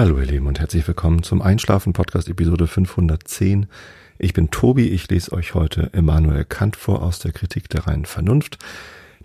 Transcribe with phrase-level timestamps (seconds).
[0.00, 3.66] Hallo ihr Lieben und herzlich willkommen zum Einschlafen Podcast Episode 510.
[4.16, 8.06] Ich bin Tobi, ich lese euch heute Immanuel Kant vor aus der Kritik der reinen
[8.06, 8.56] Vernunft.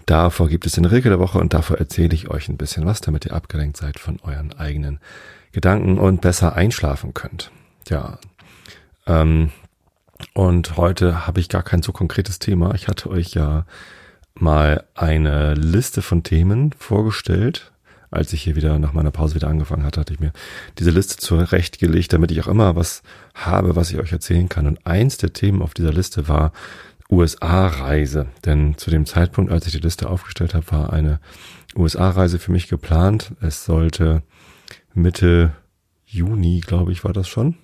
[0.06, 3.00] Davor gibt es den Regel der Woche und davor erzähle ich euch ein bisschen was,
[3.00, 5.00] damit ihr abgelenkt seid von euren eigenen
[5.54, 7.52] Gedanken und besser einschlafen könnt.
[7.88, 8.20] Ja,
[9.08, 9.52] ähm,
[10.34, 12.76] und heute habe ich gar kein so konkretes Thema.
[12.76, 13.66] Ich hatte euch ja
[14.34, 17.72] mal eine Liste von Themen vorgestellt,
[18.12, 20.32] als ich hier wieder nach meiner Pause wieder angefangen hatte, hatte ich mir
[20.80, 24.68] diese Liste zurechtgelegt, damit ich auch immer was habe, was ich euch erzählen kann.
[24.68, 26.52] Und eins der Themen auf dieser Liste war
[27.10, 28.28] USA-Reise.
[28.46, 31.20] Denn zu dem Zeitpunkt, als ich die Liste aufgestellt habe, war eine
[31.76, 33.34] USA-Reise für mich geplant.
[33.42, 34.24] Es sollte
[34.94, 35.54] Mitte
[36.06, 37.56] Juni, glaube ich, war das schon.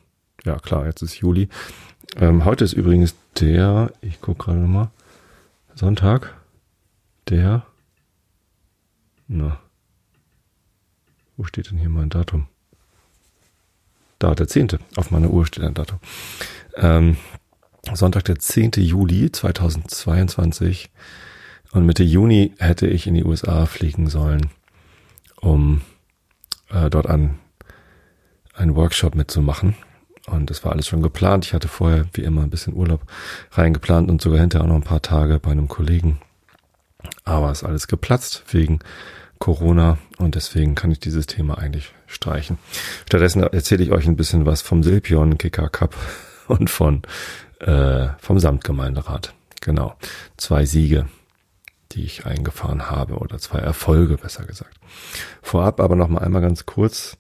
[0.44, 1.50] Ja, klar, jetzt ist Juli.
[2.18, 4.90] Ähm, heute ist übrigens der, ich gucke gerade nochmal,
[5.76, 6.36] Sonntag,
[7.30, 7.66] der,
[9.28, 9.60] na,
[11.42, 12.46] wo steht denn hier mein Datum?
[14.20, 14.78] Da, der 10.
[14.96, 15.98] Auf meiner Uhr steht ein Datum.
[16.76, 17.18] Ähm,
[17.92, 18.74] Sonntag, der 10.
[18.76, 20.92] Juli 2022.
[21.72, 24.52] Und Mitte Juni hätte ich in die USA fliegen sollen,
[25.38, 25.82] um
[26.70, 27.40] äh, dort an
[28.54, 29.76] einen Workshop mitzumachen.
[30.28, 31.46] Und das war alles schon geplant.
[31.46, 33.02] Ich hatte vorher wie immer ein bisschen Urlaub
[33.54, 36.22] reingeplant und sogar hinterher auch noch ein paar Tage bei einem Kollegen.
[37.24, 38.78] Aber ist alles geplatzt wegen
[39.42, 42.60] Corona und deswegen kann ich dieses Thema eigentlich streichen.
[43.08, 45.96] Stattdessen erzähle ich euch ein bisschen was vom Silpion Kicker Cup
[46.48, 47.02] und von
[47.60, 49.34] äh, vom Samtgemeinderat.
[49.60, 49.96] Genau,
[50.38, 51.08] zwei Siege,
[51.92, 54.78] die ich eingefahren habe oder zwei Erfolge besser gesagt.
[55.42, 57.18] Vorab aber noch mal einmal ganz kurz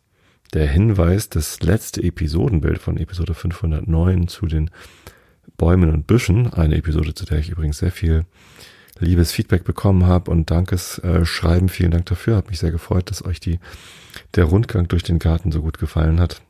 [0.53, 4.69] der Hinweis, das letzte Episodenbild von Episode 509 zu den
[5.57, 8.25] Bäumen und Büschen, eine Episode, zu der ich übrigens sehr viel
[9.01, 11.67] liebes Feedback bekommen habe und Dankesschreiben.
[11.67, 12.37] Äh, Vielen Dank dafür.
[12.37, 13.59] Hat mich sehr gefreut, dass euch die,
[14.35, 16.41] der Rundgang durch den Garten so gut gefallen hat.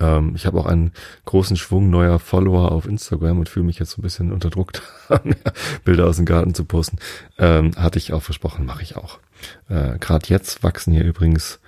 [0.00, 0.92] Ähm, ich habe auch einen
[1.24, 4.72] großen Schwung neuer Follower auf Instagram und fühle mich jetzt so ein bisschen unter Druck,
[5.84, 6.98] Bilder aus dem Garten zu posten.
[7.38, 9.18] Ähm, hatte ich auch versprochen, mache ich auch.
[9.68, 11.60] Äh, Gerade jetzt wachsen hier übrigens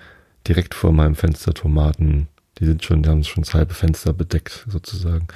[0.47, 2.29] direkt vor meinem Fenster Tomaten.
[2.59, 5.29] Die sind schon, die haben schon das halbe Fenster bedeckt sozusagen,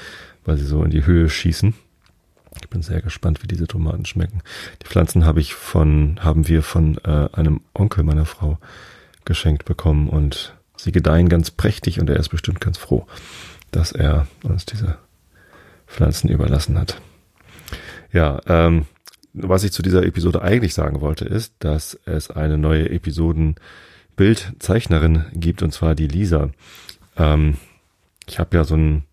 [0.45, 1.75] weil sie so in die Höhe schießen.
[2.61, 4.43] Ich bin sehr gespannt, wie diese Tomaten schmecken.
[4.83, 8.59] Die Pflanzen habe ich von, haben wir von äh, einem Onkel meiner Frau
[9.25, 13.07] geschenkt bekommen und sie gedeihen ganz prächtig und er ist bestimmt ganz froh,
[13.71, 14.99] dass er uns diese
[15.87, 17.01] Pflanzen überlassen hat.
[18.13, 18.87] Ja, ähm,
[19.33, 25.63] was ich zu dieser Episode eigentlich sagen wollte, ist, dass es eine neue Episoden-Bildzeichnerin gibt,
[25.63, 26.51] und zwar die Lisa.
[27.17, 27.57] Ähm,
[28.27, 29.05] ich habe ja so ein,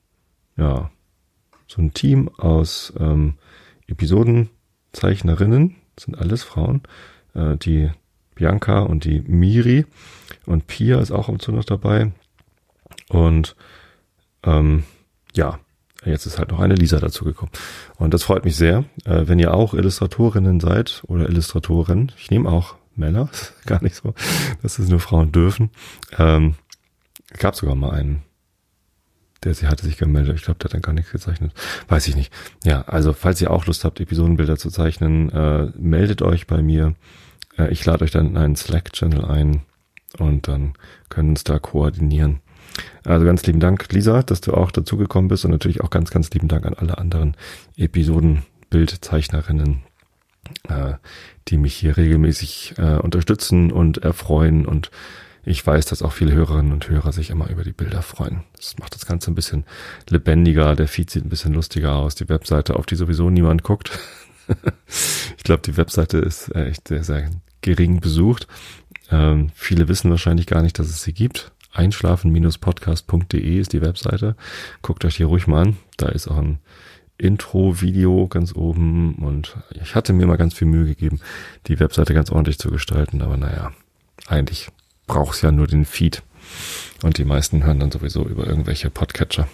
[0.57, 0.91] ja,
[1.69, 3.35] so ein Team aus ähm,
[3.87, 6.81] Episodenzeichnerinnen, sind alles Frauen,
[7.35, 7.91] äh, die
[8.35, 9.85] Bianca und die Miri
[10.45, 12.11] und Pia ist auch und zu noch dabei.
[13.09, 13.55] Und
[14.43, 14.83] ähm,
[15.35, 15.59] ja,
[16.05, 17.51] jetzt ist halt noch eine Lisa dazugekommen.
[17.97, 18.85] Und das freut mich sehr.
[19.05, 23.29] Äh, wenn ihr auch Illustratorinnen seid oder Illustratoren, ich nehme auch Männer,
[23.65, 24.13] gar nicht so,
[24.61, 25.69] dass es nur Frauen dürfen.
[26.17, 26.55] Ähm,
[27.37, 28.23] gab sogar mal einen
[29.43, 30.35] der sie hatte sich gemeldet.
[30.35, 31.53] Ich glaube, der hat dann gar nichts gezeichnet.
[31.87, 32.33] Weiß ich nicht.
[32.63, 36.95] Ja, also falls ihr auch Lust habt, Episodenbilder zu zeichnen, äh, meldet euch bei mir.
[37.57, 39.63] Äh, ich lade euch dann in einen Slack-Channel ein
[40.17, 40.73] und dann
[41.09, 42.39] können uns da koordinieren.
[43.03, 46.29] Also ganz lieben Dank, Lisa, dass du auch dazugekommen bist und natürlich auch ganz, ganz
[46.31, 47.35] lieben Dank an alle anderen
[47.77, 49.83] Episodenbildzeichnerinnen,
[50.67, 50.93] äh,
[51.47, 54.91] die mich hier regelmäßig äh, unterstützen und erfreuen und
[55.49, 58.43] ich weiß, dass auch viele Hörerinnen und Hörer sich immer über die Bilder freuen.
[58.55, 59.63] Das macht das Ganze ein bisschen
[60.07, 60.75] lebendiger.
[60.75, 62.13] Der Feed sieht ein bisschen lustiger aus.
[62.13, 63.97] Die Webseite, auf die sowieso niemand guckt.
[65.37, 68.47] ich glaube, die Webseite ist echt sehr, sehr gering besucht.
[69.09, 71.51] Ähm, viele wissen wahrscheinlich gar nicht, dass es sie gibt.
[71.73, 74.35] Einschlafen-podcast.de ist die Webseite.
[74.83, 75.77] Guckt euch hier ruhig mal an.
[75.97, 76.59] Da ist auch ein
[77.17, 81.19] Intro-Video ganz oben und ich hatte mir mal ganz viel Mühe gegeben,
[81.65, 83.71] die Webseite ganz ordentlich zu gestalten, aber naja,
[84.27, 84.69] eigentlich
[85.09, 86.23] brauchst ja nur den Feed.
[87.03, 89.49] Und die meisten hören dann sowieso über irgendwelche Podcatcher.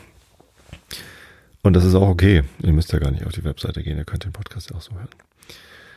[1.64, 2.44] Und das ist auch okay.
[2.62, 4.82] Ihr müsst ja gar nicht auf die Webseite gehen, ihr könnt den Podcast ja auch
[4.82, 5.08] so hören.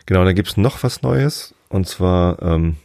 [0.07, 1.55] Genau, dann gibt's noch was Neues.
[1.69, 2.77] Und zwar, ähm,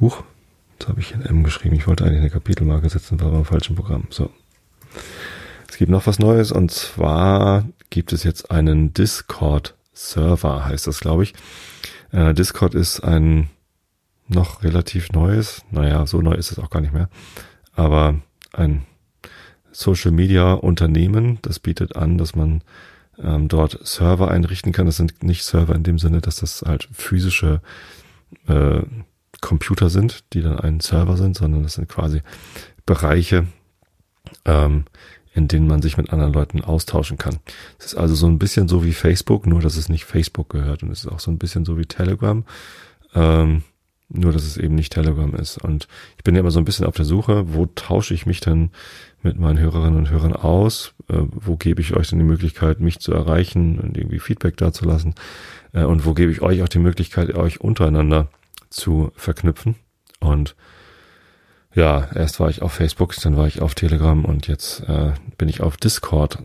[0.00, 0.24] huch,
[0.72, 1.76] jetzt habe ich in M geschrieben.
[1.76, 4.08] Ich wollte eigentlich eine Kapitelmarke setzen, war beim falschen Programm.
[4.10, 4.30] So.
[5.68, 11.24] Es gibt noch was Neues und zwar gibt es jetzt einen Discord-Server, heißt das, glaube
[11.24, 11.34] ich.
[12.12, 13.50] Äh, Discord ist ein
[14.28, 17.08] noch relativ neues, naja, so neu ist es auch gar nicht mehr,
[17.74, 18.20] aber
[18.52, 18.86] ein
[19.72, 22.62] Social Media Unternehmen, das bietet an, dass man
[23.18, 24.86] ähm, dort Server einrichten kann.
[24.86, 27.60] Das sind nicht Server in dem Sinne, dass das halt physische
[28.46, 28.82] äh,
[29.40, 32.22] Computer sind, die dann ein Server sind, sondern das sind quasi
[32.86, 33.46] Bereiche,
[34.44, 34.84] ähm,
[35.34, 37.40] in denen man sich mit anderen Leuten austauschen kann.
[37.78, 40.82] Es ist also so ein bisschen so wie Facebook, nur dass es nicht Facebook gehört
[40.82, 42.44] und es ist auch so ein bisschen so wie Telegram,
[43.14, 43.64] ähm,
[44.08, 45.58] nur dass es eben nicht Telegram ist.
[45.58, 48.40] Und ich bin ja immer so ein bisschen auf der Suche, wo tausche ich mich
[48.40, 48.70] denn
[49.22, 50.94] mit meinen Hörerinnen und Hörern aus?
[51.08, 55.14] Äh, wo gebe ich euch denn die Möglichkeit, mich zu erreichen und irgendwie Feedback dazulassen?
[55.72, 58.28] Äh, und wo gebe ich euch auch die Möglichkeit, euch untereinander
[58.70, 59.76] zu verknüpfen?
[60.20, 60.54] Und
[61.74, 65.48] ja, erst war ich auf Facebook, dann war ich auf Telegram und jetzt äh, bin
[65.48, 66.38] ich auf Discord.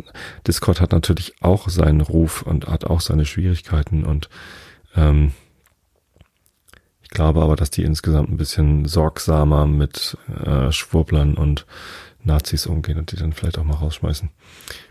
[0.48, 4.28] Discord hat natürlich auch seinen Ruf und hat auch seine Schwierigkeiten und
[4.96, 5.34] ähm,
[7.10, 10.16] ich glaube aber, dass die insgesamt ein bisschen sorgsamer mit
[10.46, 11.66] äh, Schwurblern und
[12.24, 14.30] Nazis umgehen und die dann vielleicht auch mal rausschmeißen.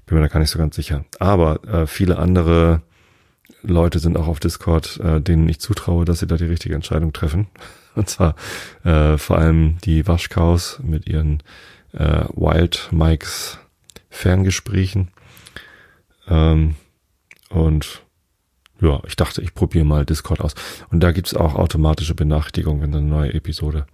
[0.04, 1.04] Bin mir da gar nicht so ganz sicher.
[1.20, 2.82] Aber äh, viele andere
[3.62, 7.12] Leute sind auch auf Discord, äh, denen ich zutraue, dass sie da die richtige Entscheidung
[7.12, 7.46] treffen.
[7.94, 8.34] Und zwar
[8.82, 11.40] äh, vor allem die Waschkaus mit ihren
[11.92, 13.58] äh, Wild Mikes
[14.10, 15.12] Ferngesprächen.
[16.28, 16.74] Ähm,
[17.48, 18.02] und
[18.80, 20.54] ja, ich dachte, ich probiere mal Discord aus.
[20.90, 23.86] Und da gibt's auch automatische Benachrichtigungen, wenn eine neue Episode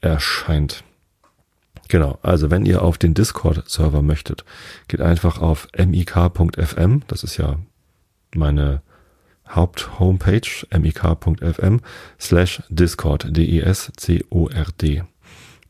[0.00, 0.84] erscheint.
[1.88, 4.44] Genau, also wenn ihr auf den Discord-Server möchtet,
[4.88, 7.56] geht einfach auf mik.fm, das ist ja
[8.34, 8.82] meine
[9.48, 11.80] Haupt-Homepage mik.fm
[12.20, 15.02] slash discord, D-E-S-C-O-R-D.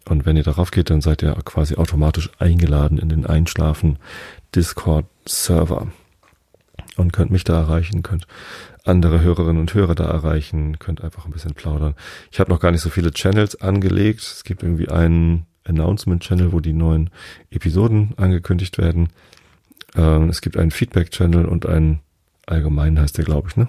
[0.09, 3.99] Und wenn ihr darauf geht, dann seid ihr quasi automatisch eingeladen in den Einschlafen
[4.55, 5.87] Discord Server
[6.99, 8.27] und könnt mich da erreichen, könnt
[8.85, 11.95] andere Hörerinnen und Hörer da erreichen, könnt einfach ein bisschen plaudern.
[12.31, 14.21] Ich habe noch gar nicht so viele Channels angelegt.
[14.21, 17.11] Es gibt irgendwie einen Announcement-Channel, wo die neuen
[17.51, 19.11] Episoden angekündigt werden.
[19.95, 22.01] Ähm, es gibt einen Feedback-Channel und einen
[22.47, 23.69] allgemein heißt der, glaube ich, ne?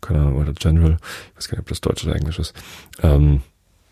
[0.00, 0.98] Keine Ahnung, oder General.
[1.30, 2.54] Ich weiß gar nicht, ob das Deutsch oder Englisch ist.
[3.02, 3.42] Ähm,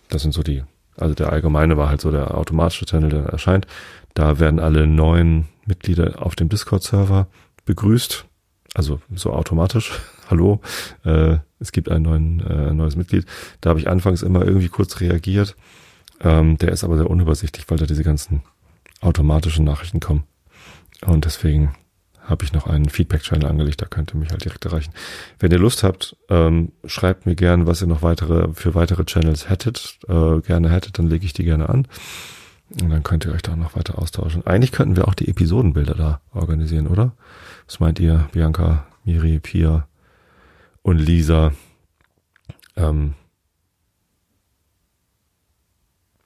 [0.08, 0.62] das sind so die,
[0.96, 3.66] also der allgemeine war halt so der automatische Channel, der erscheint.
[4.12, 7.26] Da werden alle neuen Mitglieder auf dem Discord-Server
[7.64, 8.26] begrüßt.
[8.74, 9.92] Also so automatisch.
[10.30, 10.60] Hallo,
[11.04, 13.26] äh, es gibt ein neuen, äh, neues Mitglied.
[13.60, 15.56] Da habe ich anfangs immer irgendwie kurz reagiert.
[16.20, 18.42] Ähm, der ist aber sehr unübersichtlich, weil da diese ganzen
[19.00, 20.24] automatischen Nachrichten kommen.
[21.04, 21.74] Und deswegen
[22.24, 24.92] habe ich noch einen Feedback-Channel angelegt, da könnt ihr mich halt direkt erreichen.
[25.38, 29.50] Wenn ihr Lust habt, ähm, schreibt mir gern, was ihr noch weitere für weitere Channels
[29.50, 31.86] hättet, äh, gerne hättet, dann lege ich die gerne an.
[32.70, 34.46] Und dann könnt ihr euch da noch weiter austauschen.
[34.46, 37.12] Eigentlich könnten wir auch die Episodenbilder da organisieren, oder?
[37.66, 39.86] Was meint ihr, Bianca, Miri, Pia
[40.82, 41.52] und Lisa?
[42.76, 43.14] Ähm,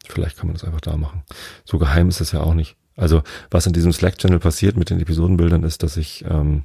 [0.06, 1.22] vielleicht kann man das einfach da machen.
[1.64, 2.76] So geheim ist es ja auch nicht.
[2.96, 6.64] Also was in diesem Slack-Channel passiert mit den Episodenbildern ist, dass ich ähm,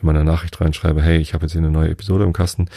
[0.00, 2.68] in meiner Nachricht reinschreibe, hey, ich habe jetzt hier eine neue Episode im Kasten.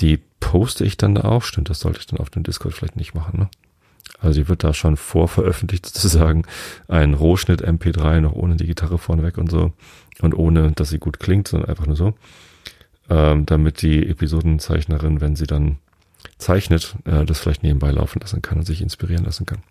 [0.00, 1.42] Die poste ich dann da auch.
[1.42, 3.50] Stimmt, das sollte ich dann auf dem Discord vielleicht nicht machen, ne?
[4.20, 6.44] Also die wird da schon vorveröffentlicht sozusagen.
[6.88, 9.72] Ein Rohschnitt MP3, noch ohne die Gitarre vorneweg und so.
[10.20, 12.14] Und ohne, dass sie gut klingt, sondern einfach nur so.
[13.08, 15.78] Ähm, damit die Episodenzeichnerin, wenn sie dann
[16.36, 19.62] zeichnet, äh, das vielleicht nebenbei laufen lassen kann und sich inspirieren lassen kann.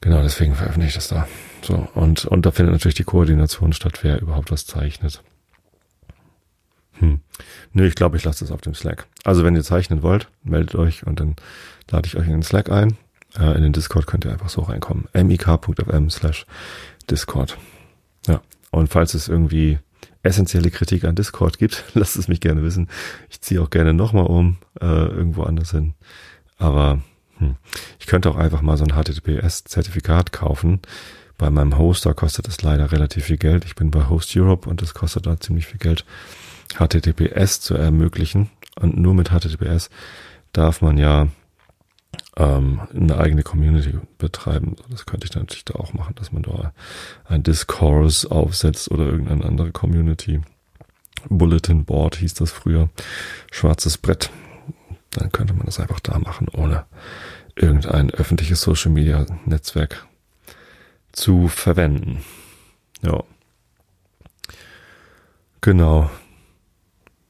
[0.00, 1.26] Genau, deswegen veröffentliche ich das da.
[1.62, 5.22] So, und, und da findet natürlich die Koordination statt, wer überhaupt was zeichnet.
[7.00, 7.20] Hm.
[7.72, 9.06] Nö, ich glaube, ich lasse das auf dem Slack.
[9.24, 11.36] Also wenn ihr zeichnen wollt, meldet euch und dann
[11.90, 12.96] lade ich euch in den Slack ein.
[13.38, 15.08] Äh, in den Discord könnt ihr einfach so reinkommen.
[15.12, 16.46] mik.fm slash
[17.10, 17.58] Discord.
[18.26, 18.40] Ja.
[18.70, 19.78] Und falls es irgendwie
[20.22, 22.88] essentielle Kritik an Discord gibt, lasst es mich gerne wissen.
[23.28, 25.94] Ich ziehe auch gerne nochmal um, äh, irgendwo anders hin.
[26.58, 27.00] Aber
[27.40, 27.56] hm.
[27.98, 30.80] Ich könnte auch einfach mal so ein HTTPS-Zertifikat kaufen.
[31.38, 33.64] Bei meinem Hoster kostet das leider relativ viel Geld.
[33.64, 36.04] Ich bin bei Host Europe und das kostet da ziemlich viel Geld,
[36.78, 38.50] HTTPS zu ermöglichen.
[38.78, 39.88] Und nur mit HTTPS
[40.52, 41.28] darf man ja
[42.40, 44.76] ähm, eine eigene Community betreiben.
[44.88, 46.72] Das könnte ich natürlich da auch machen, dass man da
[47.26, 50.40] ein Discourse aufsetzt oder irgendeine andere Community.
[51.28, 52.88] Bulletin Board hieß das früher.
[53.52, 54.30] Schwarzes Brett.
[55.10, 56.86] Dann könnte man das einfach da machen, ohne
[57.56, 60.06] irgendein öffentliches Social Media Netzwerk
[61.12, 62.24] zu verwenden.
[63.02, 63.22] Ja.
[65.60, 66.08] Genau.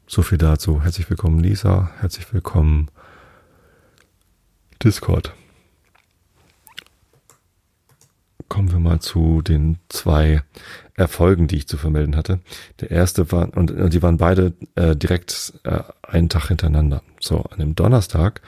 [0.07, 0.85] So viel dazu.
[0.85, 1.91] Herzlich willkommen, Lisa.
[1.99, 2.91] Herzlich willkommen,
[4.83, 5.35] Discord.
[8.49, 10.43] Kommen wir mal zu den zwei
[10.95, 12.41] Erfolgen, die ich zu vermelden hatte.
[12.81, 17.03] Der erste war, und, und die waren beide äh, direkt äh, einen Tag hintereinander.
[17.21, 18.41] So, an dem Donnerstag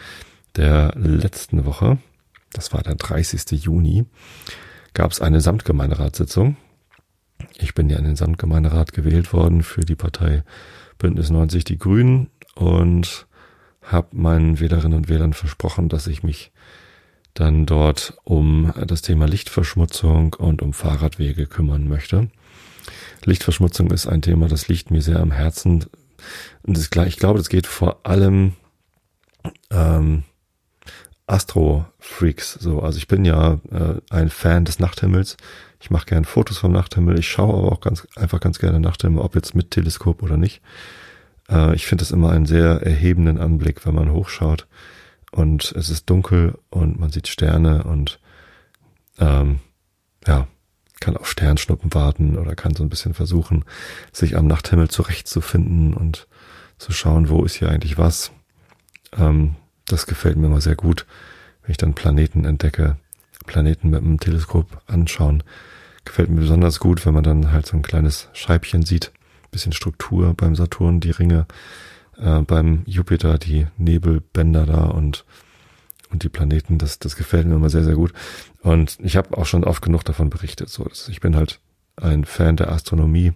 [0.56, 1.98] der letzten Woche,
[2.52, 3.62] das war der 30.
[3.62, 4.06] Juni,
[4.94, 6.56] gab es eine Samtgemeinderatssitzung.
[7.58, 10.44] Ich bin ja in den Samtgemeinderat gewählt worden für die Partei
[10.98, 13.26] Bündnis 90 Die Grünen und
[13.82, 16.52] habe meinen Wählerinnen und Wählern versprochen, dass ich mich
[17.34, 22.30] dann dort um das Thema Lichtverschmutzung und um Fahrradwege kümmern möchte.
[23.24, 25.86] Lichtverschmutzung ist ein Thema, das liegt mir sehr am Herzen.
[26.62, 28.54] Und das, ich glaube, das geht vor allem
[29.70, 30.24] ähm,
[31.26, 32.80] Astro-Freaks so.
[32.80, 35.36] Also ich bin ja äh, ein Fan des Nachthimmels.
[35.80, 37.18] Ich mache gerne Fotos vom Nachthimmel.
[37.18, 40.60] Ich schaue aber auch ganz einfach ganz gerne Nachthimmel, ob jetzt mit Teleskop oder nicht.
[41.50, 44.66] Äh, ich finde es immer einen sehr erhebenden Anblick, wenn man hochschaut
[45.30, 48.20] und es ist dunkel und man sieht Sterne und
[49.18, 49.60] ähm,
[50.26, 50.46] ja,
[51.00, 53.64] kann auf Sternschnuppen warten oder kann so ein bisschen versuchen,
[54.12, 56.28] sich am Nachthimmel zurechtzufinden und
[56.78, 58.30] zu schauen, wo ist hier eigentlich was.
[59.16, 59.56] Ähm,
[59.86, 61.06] das gefällt mir immer sehr gut,
[61.62, 62.96] wenn ich dann Planeten entdecke,
[63.46, 65.42] Planeten mit einem Teleskop anschauen.
[66.04, 69.12] Gefällt mir besonders gut, wenn man dann halt so ein kleines Scheibchen sieht,
[69.52, 71.46] bisschen Struktur beim Saturn, die Ringe,
[72.18, 75.24] äh, beim Jupiter die Nebelbänder da und
[76.12, 78.12] und die Planeten, das, das gefällt mir immer sehr, sehr gut.
[78.60, 80.68] Und ich habe auch schon oft genug davon berichtet.
[80.68, 81.58] So, ich bin halt
[81.96, 83.32] ein Fan der Astronomie,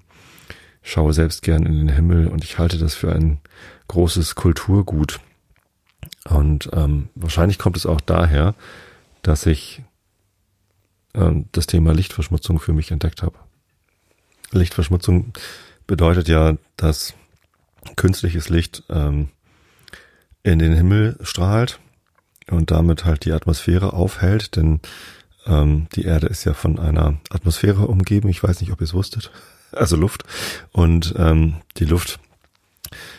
[0.83, 3.41] schaue selbst gern in den Himmel und ich halte das für ein
[3.89, 5.21] großes Kulturgut.
[6.29, 8.55] Und ähm, wahrscheinlich kommt es auch daher,
[9.23, 9.83] dass ich
[11.15, 13.39] ähm, das Thema Lichtverschmutzung für mich entdeckt habe.
[14.53, 15.33] Lichtverschmutzung
[15.87, 17.15] bedeutet ja, dass
[17.97, 19.29] künstliches Licht ähm,
[20.43, 21.79] in den Himmel strahlt
[22.51, 24.81] und damit halt die Atmosphäre aufhält, denn
[25.47, 28.29] ähm, die Erde ist ja von einer Atmosphäre umgeben.
[28.29, 29.31] Ich weiß nicht, ob ihr es wusstet.
[29.73, 30.23] Also Luft.
[30.71, 32.21] Und ähm, die Luft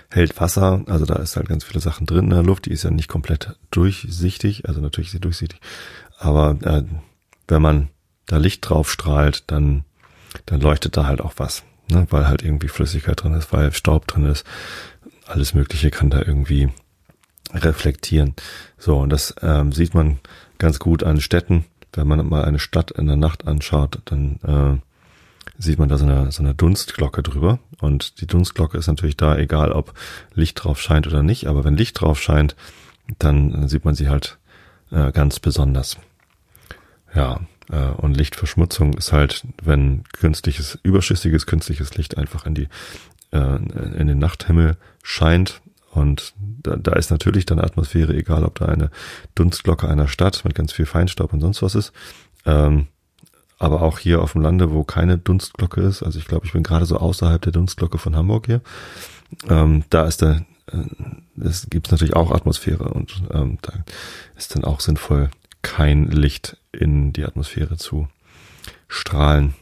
[0.09, 2.83] hält Wasser, also da ist halt ganz viele Sachen drin in der Luft, die ist
[2.83, 5.59] ja nicht komplett durchsichtig, also natürlich ist sie durchsichtig,
[6.17, 6.83] aber äh,
[7.49, 7.89] wenn man
[8.25, 9.83] da Licht drauf strahlt, dann,
[10.45, 12.07] dann leuchtet da halt auch was ne?
[12.09, 14.45] weil halt irgendwie Flüssigkeit drin ist, weil Staub drin ist.
[15.25, 16.69] Alles Mögliche kann da irgendwie
[17.53, 18.35] reflektieren.
[18.77, 20.19] So, und das ähm, sieht man
[20.57, 21.65] ganz gut an Städten.
[21.93, 26.05] Wenn man mal eine Stadt in der Nacht anschaut, dann äh, sieht man da so
[26.05, 27.59] eine, so eine Dunstglocke drüber.
[27.79, 29.93] Und die Dunstglocke ist natürlich da, egal ob
[30.33, 31.47] Licht drauf scheint oder nicht.
[31.47, 32.55] Aber wenn Licht drauf scheint,
[33.19, 34.37] dann sieht man sie halt
[34.91, 35.97] äh, ganz besonders.
[37.15, 37.39] Ja,
[37.75, 42.67] und Lichtverschmutzung ist halt, wenn künstliches, überschüssiges künstliches Licht einfach in die,
[43.31, 43.55] äh,
[43.97, 45.61] in den Nachthimmel scheint.
[45.91, 48.89] Und da, da ist natürlich dann Atmosphäre, egal ob da eine
[49.35, 51.91] Dunstglocke einer Stadt mit ganz viel Feinstaub und sonst was ist.
[52.45, 52.87] Ähm,
[53.59, 56.63] aber auch hier auf dem Lande, wo keine Dunstglocke ist, also ich glaube, ich bin
[56.63, 58.61] gerade so außerhalb der Dunstglocke von Hamburg hier,
[59.49, 63.73] ähm, da ist der, äh, es gibt natürlich auch Atmosphäre und ähm, da
[64.35, 65.31] ist dann auch sinnvoll,
[65.67, 68.07] kein Licht in die Atmosphäre zu
[68.87, 69.53] strahlen.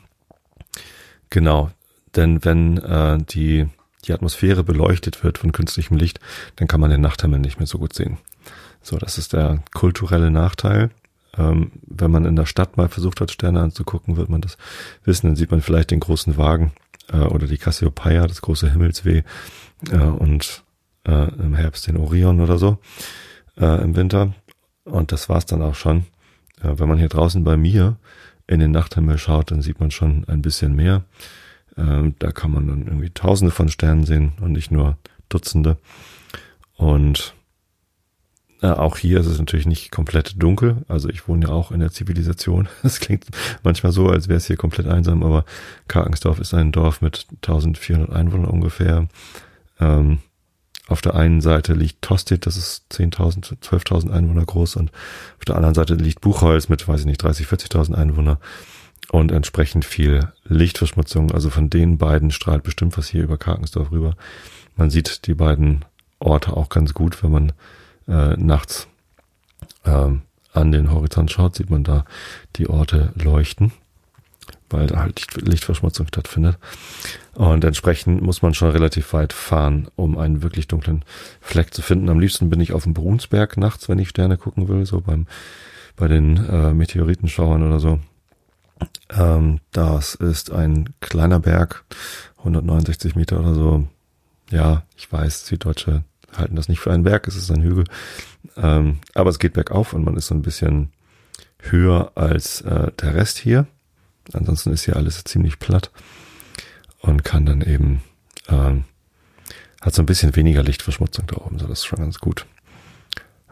[1.32, 1.72] Genau,
[2.16, 3.66] denn wenn äh, die,
[4.06, 6.20] die Atmosphäre beleuchtet wird von künstlichem Licht,
[6.58, 8.20] dann kann man den Nachthimmel nicht mehr so gut sehen.
[8.84, 10.92] So, das ist der kulturelle Nachteil.
[11.36, 14.58] Ähm, wenn man in der Stadt mal versucht hat, Sterne anzugucken, wird man das
[15.06, 15.26] wissen.
[15.26, 16.72] Dann sieht man vielleicht den großen Wagen
[17.12, 19.24] äh, oder die Cassiopeia, das große Himmelsweh
[19.90, 20.64] äh, und
[21.08, 22.78] äh, im Herbst den Orion oder so
[23.58, 24.36] äh, im Winter.
[24.86, 26.06] Und das war's dann auch schon.
[26.64, 27.98] Ja, wenn man hier draußen bei mir
[28.48, 31.04] in den Nachthimmel schaut, dann sieht man schon ein bisschen mehr.
[31.78, 35.78] Ähm, da kann man dann irgendwie Tausende von Sternen sehen und nicht nur Dutzende.
[36.76, 37.34] Und
[38.62, 40.78] äh, auch hier ist es natürlich nicht komplett dunkel.
[40.88, 42.70] Also ich wohne ja auch in der Zivilisation.
[42.84, 43.26] Das klingt
[43.64, 45.46] manchmal so, als wäre es hier komplett einsam, aber
[45.88, 49.08] Karkensdorf ist ein Dorf mit 1400 Einwohnern ungefähr.
[49.80, 50.20] Ähm,
[50.88, 54.92] auf der einen Seite liegt Tosted, das ist 10.000, 12.000 Einwohner groß und
[55.38, 58.40] auf der anderen Seite liegt Buchholz mit, weiß ich nicht, 30, 40.000 Einwohner
[59.12, 61.32] und entsprechend viel Lichtverschmutzung.
[61.32, 64.16] Also von den beiden strahlt bestimmt was hier über Karkensdorf rüber.
[64.76, 65.86] Man sieht die beiden
[66.20, 67.54] Orte auch ganz gut, wenn man
[68.08, 68.88] äh, nachts
[69.84, 70.12] äh,
[70.54, 72.06] an den Horizont schaut, sieht man da
[72.56, 73.72] die Orte leuchten
[74.70, 76.58] weil da halt Lichtverschmutzung stattfindet.
[77.34, 81.04] Und entsprechend muss man schon relativ weit fahren, um einen wirklich dunklen
[81.42, 82.10] Fleck zu finden.
[82.10, 85.28] Am liebsten bin ich auf dem Brunsberg nachts, wenn ich Sterne gucken will, so beim
[85.96, 88.00] bei den äh, Meteoritenschauern oder so.
[89.10, 91.86] Ähm, das ist ein kleiner Berg,
[92.40, 93.88] 169 Meter oder so.
[94.52, 96.04] Ja, ich weiß, die Deutsche
[96.36, 97.86] halten das nicht für einen Berg, es ist ein Hügel.
[98.58, 100.92] Ähm, aber es geht bergauf und man ist so ein bisschen
[101.60, 103.68] höher als äh, der Rest hier.
[104.34, 105.92] Ansonsten ist hier alles ziemlich platt
[107.00, 108.02] und kann dann eben,
[108.48, 108.86] ähm,
[109.82, 112.46] hat so ein bisschen weniger Lichtverschmutzung da oben, so das ist schon ganz gut.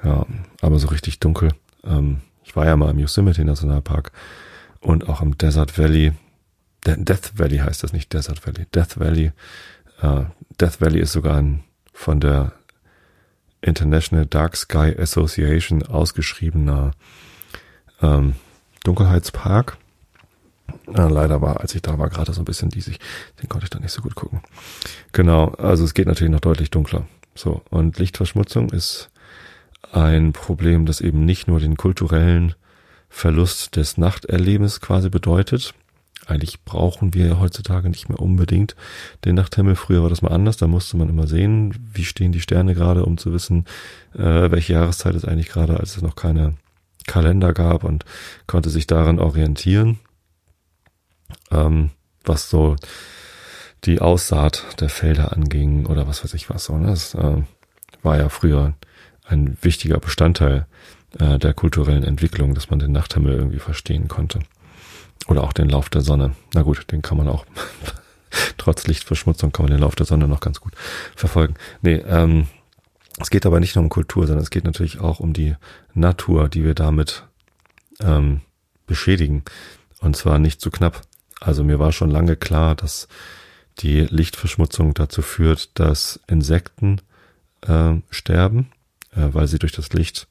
[0.04, 0.26] Ja,
[0.62, 1.52] aber so richtig dunkel.
[1.84, 4.12] Ähm, ich war ja mal im Yosemite Nationalpark
[4.80, 6.14] und auch im Desert Valley.
[6.86, 8.66] De Death Valley heißt das nicht Desert Valley.
[8.74, 9.32] Death Valley.
[10.02, 10.24] Äh,
[10.60, 11.64] Death Valley ist sogar ein,
[11.94, 12.52] von der
[13.62, 16.92] International Dark Sky Association ausgeschriebener
[18.02, 18.36] ähm,
[18.84, 19.78] Dunkelheitspark.
[20.88, 23.00] Äh, leider war, als ich da war, gerade so ein bisschen diesig.
[23.42, 24.42] Den konnte ich da nicht so gut gucken.
[25.12, 27.06] Genau, also es geht natürlich noch deutlich dunkler.
[27.36, 29.10] So, und Lichtverschmutzung ist
[29.92, 32.56] ein Problem, das eben nicht nur den kulturellen
[33.10, 35.74] Verlust des Nachterlebens quasi bedeutet.
[36.26, 38.76] Eigentlich brauchen wir heutzutage nicht mehr unbedingt
[39.26, 39.76] den Nachthimmel.
[39.76, 40.58] Früher war das mal anders.
[40.58, 43.66] Da musste man immer sehen, wie stehen die Sterne gerade, um zu wissen,
[44.16, 46.56] äh, welche Jahreszeit ist eigentlich gerade, als es noch keine
[47.06, 48.06] Kalender gab und
[48.48, 50.00] konnte sich daran orientieren,
[51.54, 51.92] ähm,
[52.24, 52.76] was so
[53.86, 56.66] die Aussaat der Felder anging oder was weiß ich was.
[56.66, 56.88] So, ne?
[56.88, 57.44] Das äh,
[58.02, 58.74] war ja früher
[59.26, 60.68] ein wichtiger Bestandteil
[61.20, 64.40] äh, der kulturellen Entwicklung, dass man den Nachthimmel irgendwie verstehen konnte.
[65.28, 66.36] Oder auch den Lauf der Sonne.
[66.54, 67.46] Na gut, den kann man auch,
[68.58, 70.74] trotz Lichtverschmutzung kann man den Lauf der Sonne noch ganz gut
[71.16, 71.56] verfolgen.
[71.82, 72.48] Nee, ähm,
[73.20, 75.56] es geht aber nicht nur um Kultur, sondern es geht natürlich auch um die
[75.94, 77.24] Natur, die wir damit
[78.02, 78.42] ähm,
[78.88, 79.44] beschädigen.
[80.00, 81.02] Und zwar nicht zu knapp.
[81.44, 83.08] Also mir war schon lange klar, dass
[83.80, 87.02] die Lichtverschmutzung dazu führt, dass Insekten
[87.62, 88.72] äh, sterben,
[89.12, 90.28] äh, weil sie durch das Licht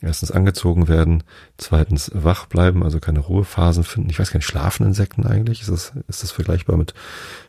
[0.00, 1.24] erstens angezogen werden,
[1.56, 4.10] zweitens wach bleiben, also keine Ruhephasen finden.
[4.10, 5.62] Ich weiß gar nicht, schlafen Insekten eigentlich?
[5.62, 6.94] Ist das, ist das vergleichbar mit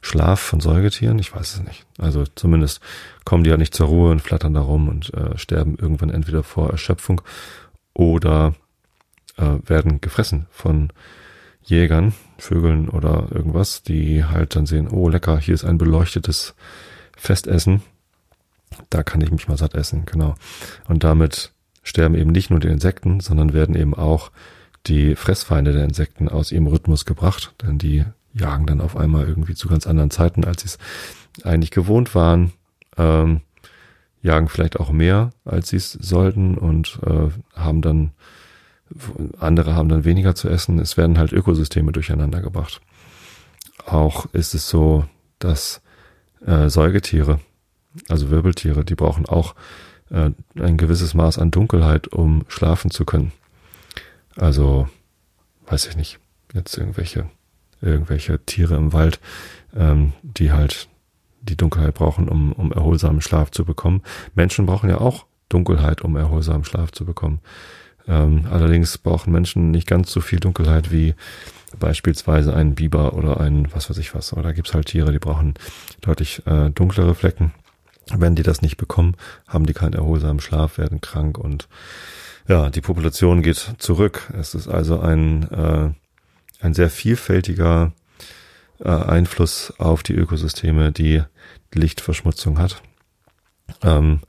[0.01, 1.19] Schlaf von Säugetieren?
[1.19, 1.85] Ich weiß es nicht.
[1.97, 2.79] Also zumindest
[3.25, 6.43] kommen die ja nicht zur Ruhe und flattern da rum und äh, sterben irgendwann entweder
[6.43, 7.21] vor Erschöpfung
[7.93, 8.55] oder
[9.37, 10.91] äh, werden gefressen von
[11.61, 16.55] Jägern, Vögeln oder irgendwas, die halt dann sehen, oh lecker, hier ist ein beleuchtetes
[17.17, 17.81] Festessen.
[18.89, 20.35] Da kann ich mich mal satt essen, genau.
[20.87, 21.51] Und damit
[21.83, 24.31] sterben eben nicht nur die Insekten, sondern werden eben auch
[24.87, 29.55] die Fressfeinde der Insekten aus ihrem Rhythmus gebracht, denn die jagen dann auf einmal irgendwie
[29.55, 32.51] zu ganz anderen Zeiten, als sie es eigentlich gewohnt waren,
[32.97, 33.41] ähm,
[34.21, 38.11] jagen vielleicht auch mehr, als sie es sollten und äh, haben dann
[39.39, 40.79] andere haben dann weniger zu essen.
[40.79, 42.81] Es werden halt Ökosysteme durcheinander gebracht.
[43.85, 45.05] Auch ist es so,
[45.39, 45.81] dass
[46.45, 47.39] äh, Säugetiere,
[48.09, 49.55] also Wirbeltiere, die brauchen auch
[50.11, 53.31] äh, ein gewisses Maß an Dunkelheit, um schlafen zu können.
[54.35, 54.87] Also,
[55.67, 56.19] weiß ich nicht,
[56.53, 57.29] jetzt irgendwelche,
[57.81, 59.19] irgendwelche Tiere im Wald,
[59.75, 60.87] ähm, die halt
[61.41, 64.01] die Dunkelheit brauchen, um, um erholsamen Schlaf zu bekommen.
[64.33, 67.39] Menschen brauchen ja auch Dunkelheit, um erholsamen Schlaf zu bekommen.
[68.07, 71.15] Ähm, allerdings brauchen Menschen nicht ganz so viel Dunkelheit wie
[71.79, 74.33] beispielsweise ein Biber oder ein was weiß ich was.
[74.33, 75.55] Oder da gibt's halt Tiere, die brauchen
[76.01, 77.53] deutlich äh, dunklere Flecken.
[78.15, 79.15] Wenn die das nicht bekommen,
[79.47, 81.67] haben die keinen erholsamen Schlaf, werden krank und
[82.47, 84.31] ja, die Population geht zurück.
[84.37, 85.89] Es ist also ein, äh,
[86.63, 87.93] ein sehr vielfältiger
[88.79, 91.23] äh, Einfluss auf die Ökosysteme, die
[91.73, 92.81] Lichtverschmutzung hat.
[93.81, 94.19] Ähm,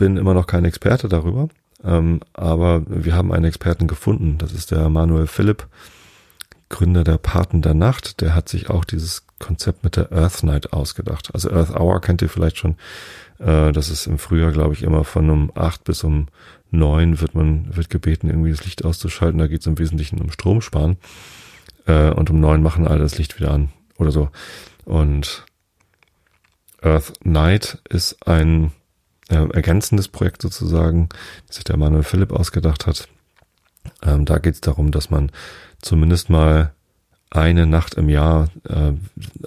[0.00, 1.50] bin immer noch kein Experte darüber,
[1.84, 4.38] ähm, aber wir haben einen Experten gefunden.
[4.38, 5.68] Das ist der Manuel Philipp,
[6.70, 8.22] Gründer der Paten der Nacht.
[8.22, 11.34] Der hat sich auch dieses Konzept mit der Earth Night ausgedacht.
[11.34, 12.76] Also Earth Hour kennt ihr vielleicht schon.
[13.40, 16.28] Äh, das ist im Frühjahr, glaube ich, immer von um acht bis um
[16.70, 19.38] neun wird man, wird gebeten, irgendwie das Licht auszuschalten.
[19.38, 20.96] Da geht es im Wesentlichen um Stromsparen.
[21.86, 24.30] Äh, und um neun machen alle das Licht wieder an oder so.
[24.86, 25.44] Und
[26.80, 28.72] Earth Night ist ein
[29.30, 31.08] äh, ergänzendes Projekt sozusagen,
[31.46, 33.08] das sich der Manuel Philipp ausgedacht hat.
[34.02, 35.30] Ähm, da geht es darum, dass man
[35.80, 36.72] zumindest mal
[37.30, 38.92] eine Nacht im Jahr äh,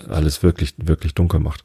[0.10, 1.64] alles wirklich, wirklich dunkel macht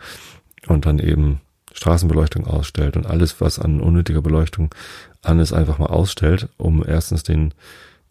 [0.67, 1.41] und dann eben
[1.73, 4.75] Straßenbeleuchtung ausstellt und alles, was an unnötiger Beleuchtung
[5.23, 7.55] an ist, einfach mal ausstellt, um erstens den,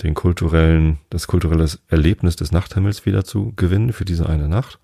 [0.04, 4.80] den kulturellen, das kulturelle Erlebnis des Nachthimmels wieder zu gewinnen für diese eine Nacht.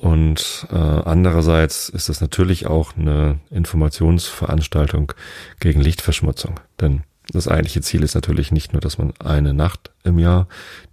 [0.00, 5.12] Und äh, andererseits ist das natürlich auch eine Informationsveranstaltung
[5.58, 6.60] gegen Lichtverschmutzung.
[6.80, 10.46] Denn das eigentliche Ziel ist natürlich nicht nur, dass man eine Nacht im Jahr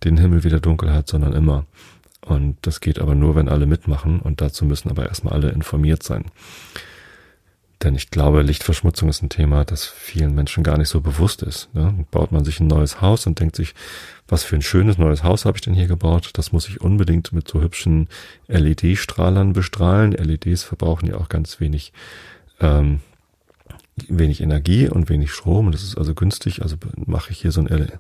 [0.04, 1.65] den Himmel wieder dunkel hat, sondern immer.
[2.22, 4.20] Und das geht aber nur, wenn alle mitmachen.
[4.20, 6.26] Und dazu müssen aber erstmal alle informiert sein.
[7.84, 11.74] Denn ich glaube, Lichtverschmutzung ist ein Thema, das vielen Menschen gar nicht so bewusst ist.
[11.74, 12.06] Ne?
[12.10, 13.76] Baut man sich ein neues Haus und denkt sich,
[14.28, 16.32] was für ein schönes neues Haus habe ich denn hier gebaut?
[16.34, 18.08] Das muss ich unbedingt mit so hübschen
[18.48, 20.14] LED-Strahlern bestrahlen.
[20.14, 21.92] LEDs verbrauchen ja auch ganz wenig
[22.60, 23.02] ähm,
[24.08, 26.62] wenig Energie und wenig Strom und das ist also günstig.
[26.62, 27.92] Also mache ich hier so einen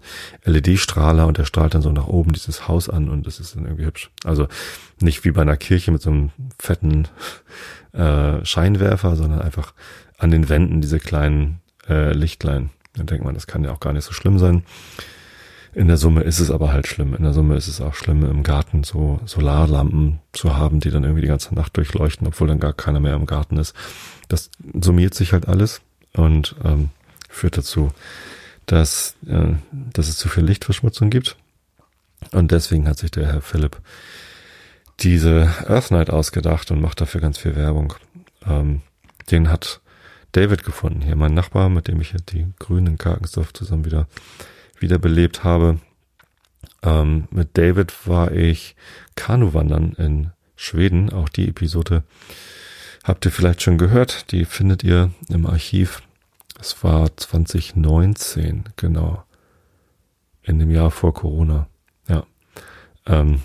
[0.43, 3.65] LED-Strahler und der strahlt dann so nach oben dieses Haus an und das ist dann
[3.65, 4.11] irgendwie hübsch.
[4.23, 4.47] Also
[4.99, 7.07] nicht wie bei einer Kirche mit so einem fetten
[7.93, 9.73] äh, Scheinwerfer, sondern einfach
[10.17, 12.71] an den Wänden diese kleinen äh, Lichtlein.
[12.95, 14.63] Dann denkt man, das kann ja auch gar nicht so schlimm sein.
[15.73, 17.13] In der Summe ist es aber halt schlimm.
[17.15, 21.03] In der Summe ist es auch schlimm, im Garten so Solarlampen zu haben, die dann
[21.03, 23.75] irgendwie die ganze Nacht durchleuchten, obwohl dann gar keiner mehr im Garten ist.
[24.29, 25.81] Das summiert sich halt alles
[26.15, 26.89] und ähm,
[27.29, 27.91] führt dazu,
[28.65, 29.53] dass, äh,
[29.93, 31.35] dass es zu viel Lichtverschmutzung gibt.
[32.31, 33.77] Und deswegen hat sich der Herr Philipp
[35.01, 37.93] diese Earth Night ausgedacht und macht dafür ganz viel Werbung.
[38.45, 38.81] Ähm,
[39.29, 39.81] den hat
[40.31, 44.07] David gefunden, hier mein Nachbar, mit dem ich die Grünen Karkensdorf zusammen wieder
[44.79, 45.79] wiederbelebt habe.
[46.83, 48.75] Ähm, mit David war ich
[49.15, 51.11] Kanuwandern in Schweden.
[51.11, 52.03] Auch die Episode
[53.03, 54.31] habt ihr vielleicht schon gehört.
[54.31, 56.01] Die findet ihr im Archiv.
[56.59, 59.23] Es war 2019, genau.
[60.41, 61.67] In dem Jahr vor Corona.
[62.07, 62.23] Ja.
[63.05, 63.41] Ähm,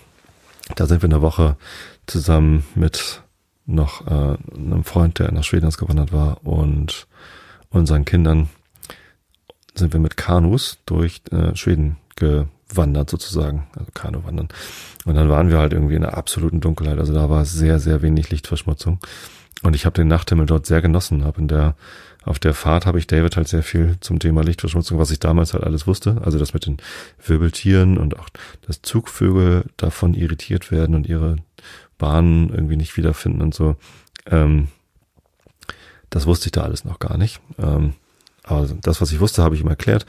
[0.77, 1.57] da sind wir eine Woche
[2.07, 3.23] zusammen mit
[3.67, 7.07] noch äh, einem Freund, der nach Schweden ausgewandert war und
[7.71, 8.49] unseren Kindern
[9.75, 14.49] sind wir mit Kanus durch äh, Schweden gewandert sozusagen, also Kanu wandern.
[15.05, 16.99] Und dann waren wir halt irgendwie in der absoluten Dunkelheit.
[16.99, 18.99] Also da war sehr, sehr wenig Lichtverschmutzung.
[19.63, 21.25] Und ich habe den Nachthimmel dort sehr genossen.
[21.25, 21.77] Hab in der
[22.31, 25.53] auf der Fahrt habe ich David halt sehr viel zum Thema Lichtverschmutzung, was ich damals
[25.53, 26.23] halt alles wusste.
[26.25, 26.77] Also das mit den
[27.27, 28.29] Wirbeltieren und auch,
[28.63, 31.39] dass Zugvögel davon irritiert werden und ihre
[31.99, 33.75] Bahnen irgendwie nicht wiederfinden und so.
[34.27, 34.69] Ähm,
[36.09, 37.41] das wusste ich da alles noch gar nicht.
[37.59, 37.95] Ähm,
[38.45, 40.07] aber das, was ich wusste, habe ich ihm erklärt.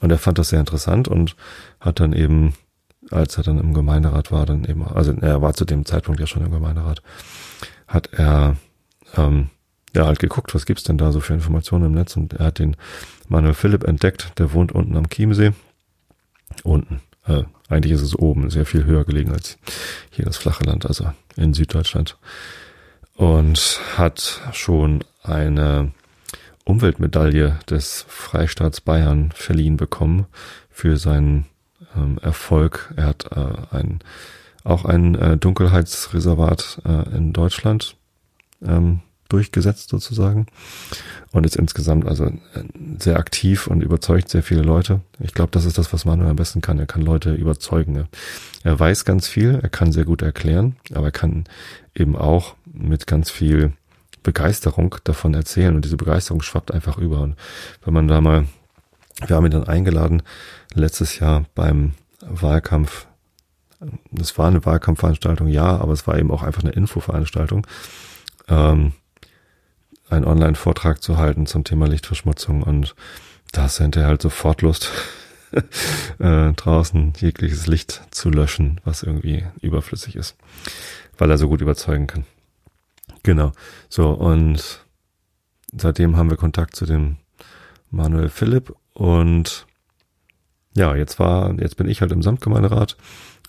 [0.00, 1.34] Und er fand das sehr interessant und
[1.80, 2.54] hat dann eben,
[3.10, 6.28] als er dann im Gemeinderat war, dann eben, also er war zu dem Zeitpunkt ja
[6.28, 7.02] schon im Gemeinderat,
[7.88, 8.58] hat er
[9.16, 9.50] ähm,
[9.96, 12.58] ja halt geguckt, was gibt's denn da so für Informationen im Netz und er hat
[12.58, 12.76] den
[13.28, 15.52] Manuel Philipp entdeckt, der wohnt unten am Chiemsee.
[16.62, 17.00] Unten.
[17.26, 19.58] Äh, eigentlich ist es oben, sehr viel höher gelegen als
[20.10, 22.18] hier das flache Land, also in Süddeutschland.
[23.16, 25.92] Und hat schon eine
[26.64, 30.26] Umweltmedaille des Freistaats Bayern verliehen bekommen
[30.70, 31.46] für seinen
[31.96, 32.92] ähm, Erfolg.
[32.96, 34.00] Er hat äh, ein,
[34.64, 37.96] auch ein äh, Dunkelheitsreservat äh, in Deutschland
[38.62, 40.46] ähm, durchgesetzt sozusagen
[41.32, 42.32] und ist insgesamt also äh,
[42.98, 45.00] sehr aktiv und überzeugt sehr viele Leute.
[45.20, 46.78] Ich glaube, das ist das, was Manuel am besten kann.
[46.78, 48.06] Er kann Leute überzeugen.
[48.62, 51.44] Er weiß ganz viel, er kann sehr gut erklären, aber er kann
[51.94, 53.72] eben auch mit ganz viel
[54.22, 57.20] Begeisterung davon erzählen und diese Begeisterung schwappt einfach über.
[57.20, 57.36] Und
[57.84, 58.46] wenn man da mal,
[59.26, 60.22] wir haben ihn dann eingeladen,
[60.74, 63.06] letztes Jahr beim Wahlkampf,
[64.10, 67.66] das war eine Wahlkampfveranstaltung, ja, aber es war eben auch einfach eine Infoveranstaltung,
[68.48, 68.92] ähm,
[70.08, 72.94] einen Online-Vortrag zu halten zum Thema Lichtverschmutzung und
[73.52, 74.90] da ist hinterher halt sofort Lust,
[76.18, 80.36] äh, draußen jegliches Licht zu löschen, was irgendwie überflüssig ist,
[81.16, 82.24] weil er so gut überzeugen kann.
[83.22, 83.52] Genau.
[83.88, 84.84] So, und
[85.76, 87.16] seitdem haben wir Kontakt zu dem
[87.90, 89.66] Manuel Philipp und
[90.76, 92.96] ja, jetzt war, jetzt bin ich halt im Samtgemeinderat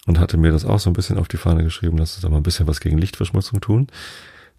[0.06, 2.30] und hatte mir das auch so ein bisschen auf die Fahne geschrieben, lass uns da
[2.30, 3.88] mal ein bisschen was gegen Lichtverschmutzung tun.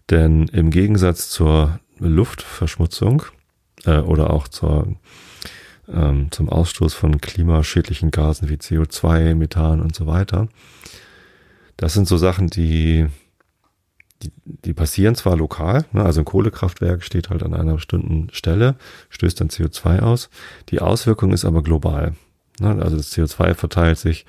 [0.09, 3.23] Denn im Gegensatz zur Luftverschmutzung
[3.85, 4.95] äh, oder auch zur,
[5.87, 10.47] ähm, zum Ausstoß von klimaschädlichen Gasen wie CO2, Methan und so weiter,
[11.77, 13.07] das sind so Sachen, die
[14.23, 18.75] die, die passieren zwar lokal, ne, also ein Kohlekraftwerk steht halt an einer bestimmten Stelle,
[19.09, 20.29] stößt dann CO2 aus.
[20.69, 22.15] Die Auswirkung ist aber global.
[22.59, 24.25] Ne, also das CO2 verteilt sich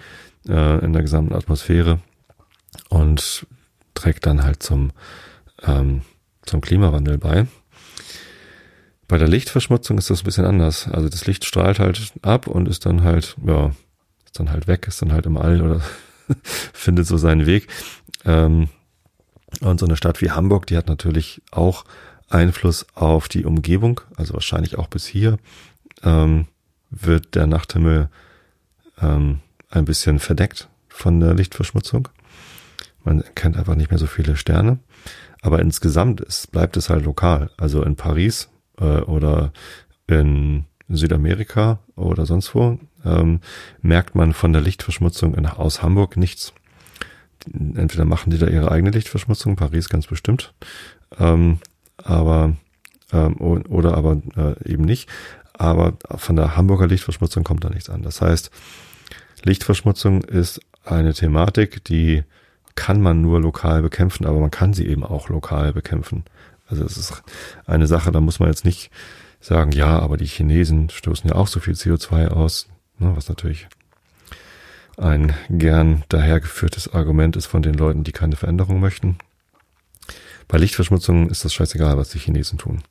[0.49, 2.01] äh, in der gesamten Atmosphäre
[2.91, 3.47] und
[3.95, 4.93] trägt dann halt zum,
[5.63, 6.03] ähm,
[6.43, 7.47] zum Klimawandel bei.
[9.09, 10.87] Bei der Lichtverschmutzung ist das ein bisschen anders.
[10.87, 13.73] Also das Licht strahlt halt ab und ist dann halt, ja,
[14.27, 15.81] ist dann halt weg, ist dann halt im All oder
[16.43, 17.69] findet so seinen Weg.
[18.27, 18.69] Ähm,
[19.63, 21.87] und so eine Stadt wie Hamburg, die hat natürlich auch
[22.29, 25.39] Einfluss auf die Umgebung, also wahrscheinlich auch bis hier
[26.03, 26.47] ähm,
[26.91, 28.11] wird der Nachthimmel
[29.01, 29.41] ähm,
[29.71, 32.09] ein bisschen verdeckt von der Lichtverschmutzung.
[33.05, 34.79] Man kennt einfach nicht mehr so viele Sterne.
[35.41, 37.51] Aber insgesamt ist, bleibt es halt lokal.
[37.57, 38.49] Also in Paris
[38.81, 39.53] äh, oder
[40.07, 43.41] in Südamerika oder sonst wo ähm,
[43.83, 46.55] merkt man von der Lichtverschmutzung in, aus Hamburg nichts
[47.55, 50.53] entweder machen die da ihre eigene Lichtverschmutzung, Paris ganz bestimmt,
[51.19, 51.59] ähm,
[51.97, 52.57] aber
[53.13, 55.09] ähm, oder aber äh, eben nicht.
[55.55, 58.03] Aber von der Hamburger Lichtverschmutzung kommt da nichts an.
[58.03, 58.51] Das heißt,
[59.43, 62.23] Lichtverschmutzung ist eine Thematik, die
[62.77, 66.25] kann man nur lokal bekämpfen, aber man kann sie eben auch lokal bekämpfen.
[66.69, 67.23] Also es ist
[67.67, 68.91] eine Sache, da muss man jetzt nicht
[69.41, 73.69] sagen, ja, aber die Chinesen stoßen ja auch so viel CO2 aus, ne, was natürlich
[74.97, 79.17] ein gern dahergeführtes Argument ist von den Leuten, die keine Veränderung möchten.
[80.49, 82.83] Bei Lichtverschmutzung ist das scheißegal, was die Chinesen tun,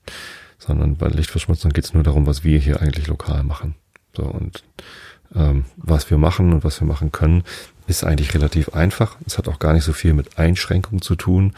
[0.58, 3.76] sondern bei Lichtverschmutzung geht es nur darum, was wir hier eigentlich lokal machen.
[4.16, 4.64] So und
[5.36, 7.44] Ähm, was wir machen und was wir machen können,
[7.86, 9.18] ist eigentlich relativ einfach.
[9.26, 11.54] Es hat auch gar nicht so viel mit Einschränkungen zu tun.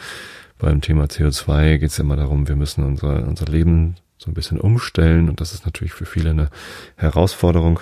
[0.59, 4.59] Beim Thema CO2 geht es immer darum, wir müssen unser, unser Leben so ein bisschen
[4.59, 6.49] umstellen und das ist natürlich für viele eine
[6.97, 7.79] Herausforderung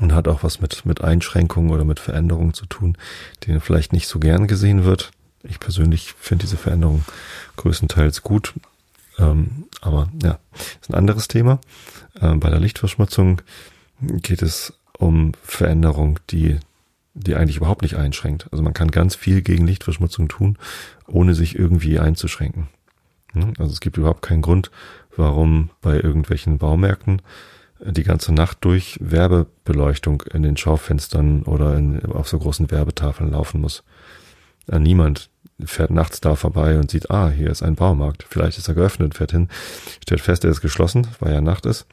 [0.00, 2.96] und hat auch was mit, mit Einschränkungen oder mit Veränderungen zu tun,
[3.42, 5.10] die vielleicht nicht so gern gesehen wird.
[5.42, 7.04] Ich persönlich finde diese Veränderung
[7.56, 8.54] größtenteils gut,
[9.18, 10.38] ähm, aber ja,
[10.80, 11.60] ist ein anderes Thema.
[12.20, 13.42] Ähm, bei der Lichtverschmutzung
[14.00, 16.60] geht es um Veränderung, die
[17.14, 18.48] die eigentlich überhaupt nicht einschränkt.
[18.50, 20.58] Also man kann ganz viel gegen Lichtverschmutzung tun,
[21.06, 22.68] ohne sich irgendwie einzuschränken.
[23.58, 24.70] Also es gibt überhaupt keinen Grund,
[25.16, 27.22] warum bei irgendwelchen Baumärkten
[27.80, 33.60] die ganze Nacht durch Werbebeleuchtung in den Schaufenstern oder in, auf so großen Werbetafeln laufen
[33.60, 33.82] muss.
[34.66, 35.30] Niemand
[35.64, 38.24] fährt nachts da vorbei und sieht, ah, hier ist ein Baumarkt.
[38.28, 39.48] Vielleicht ist er geöffnet, fährt hin,
[40.02, 41.86] stellt fest, er ist geschlossen, weil ja Nacht ist,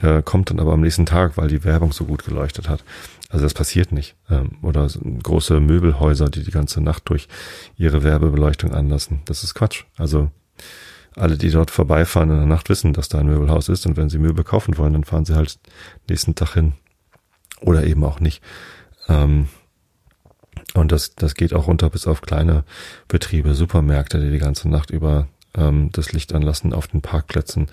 [0.00, 2.84] äh, kommt dann aber am nächsten Tag, weil die Werbung so gut geleuchtet hat.
[3.28, 4.14] Also das passiert nicht.
[4.30, 4.88] Ähm, oder
[5.22, 7.28] große Möbelhäuser, die die ganze Nacht durch
[7.76, 9.20] ihre Werbebeleuchtung anlassen.
[9.24, 9.84] Das ist Quatsch.
[9.96, 10.30] Also
[11.16, 13.86] alle, die dort vorbeifahren in der Nacht, wissen, dass da ein Möbelhaus ist.
[13.86, 15.58] Und wenn sie Möbel kaufen wollen, dann fahren sie halt
[16.08, 16.74] nächsten Tag hin.
[17.60, 18.42] Oder eben auch nicht.
[19.08, 19.48] Ähm,
[20.74, 22.64] und das, das geht auch runter bis auf kleine
[23.08, 27.68] Betriebe, Supermärkte, die die ganze Nacht über ähm, das Licht anlassen auf den Parkplätzen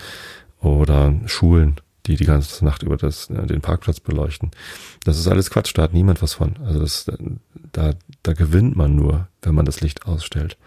[0.62, 4.52] oder Schulen, die die ganze Nacht über das, den Parkplatz beleuchten.
[5.04, 6.58] Das ist alles Quatsch, da hat niemand was von.
[6.66, 7.12] Also das,
[7.72, 10.58] da, da gewinnt man nur, wenn man das Licht ausstellt.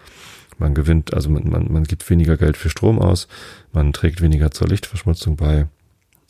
[0.57, 3.27] Man gewinnt, also man, man, man gibt weniger Geld für Strom aus,
[3.71, 5.67] man trägt weniger zur Lichtverschmutzung bei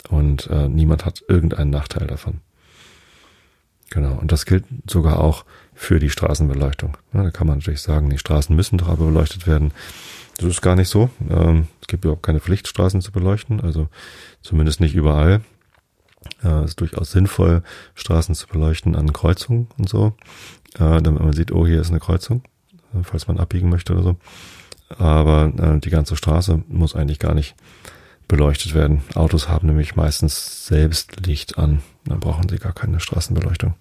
[0.09, 2.41] und äh, niemand hat irgendeinen Nachteil davon.
[3.89, 6.97] Genau, und das gilt sogar auch für die Straßenbeleuchtung.
[7.13, 9.71] Ja, da kann man natürlich sagen, die Straßen müssen doch aber beleuchtet werden.
[10.37, 11.09] Das ist gar nicht so.
[11.29, 13.87] Ähm, es gibt überhaupt keine Pflicht, Straßen zu beleuchten, also
[14.41, 15.41] zumindest nicht überall.
[16.43, 17.63] Äh, es ist durchaus sinnvoll,
[17.95, 20.13] Straßen zu beleuchten an Kreuzungen und so,
[20.75, 22.43] äh, damit man sieht, oh, hier ist eine Kreuzung,
[22.93, 24.15] äh, falls man abbiegen möchte oder so.
[24.89, 27.55] Aber äh, die ganze Straße muss eigentlich gar nicht
[28.27, 29.01] beleuchtet werden.
[29.15, 31.81] Autos haben nämlich meistens selbst Licht an.
[32.05, 33.75] Dann brauchen sie gar keine Straßenbeleuchtung.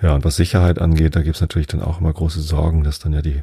[0.00, 3.12] Ja, und was Sicherheit angeht, da gibt's natürlich dann auch immer große Sorgen, dass dann
[3.12, 3.42] ja die,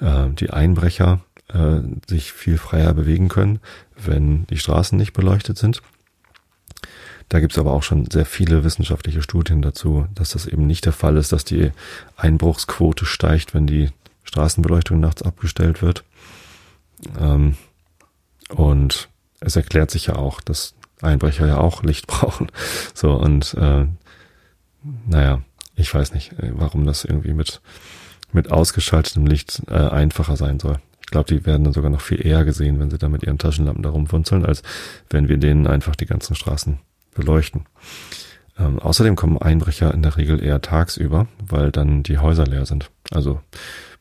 [0.00, 3.60] äh, die Einbrecher äh, sich viel freier bewegen können,
[3.96, 5.82] wenn die Straßen nicht beleuchtet sind.
[7.28, 10.92] Da gibt's aber auch schon sehr viele wissenschaftliche Studien dazu, dass das eben nicht der
[10.92, 11.70] Fall ist, dass die
[12.16, 13.90] Einbruchsquote steigt, wenn die
[14.24, 16.04] Straßenbeleuchtung nachts abgestellt wird.
[17.18, 17.56] Ähm,
[18.48, 19.08] und
[19.38, 22.48] es erklärt sich ja auch, dass Einbrecher ja auch Licht brauchen.
[22.94, 23.86] So, und äh,
[25.06, 25.42] naja,
[25.76, 27.60] ich weiß nicht, äh, warum das irgendwie mit,
[28.32, 30.78] mit ausgeschaltetem Licht äh, einfacher sein soll.
[31.00, 33.38] Ich glaube, die werden dann sogar noch viel eher gesehen, wenn sie da mit ihren
[33.38, 34.62] Taschenlampen da rumfunzeln, als
[35.08, 36.78] wenn wir denen einfach die ganzen Straßen
[37.14, 37.66] beleuchten.
[38.58, 42.90] Ähm, außerdem kommen Einbrecher in der Regel eher tagsüber, weil dann die Häuser leer sind.
[43.10, 43.40] Also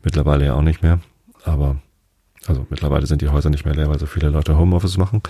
[0.04, 1.00] mittlerweile ja auch nicht mehr,
[1.44, 1.78] aber
[2.46, 5.22] also mittlerweile sind die Häuser nicht mehr leer, weil so viele Leute Homeoffice machen.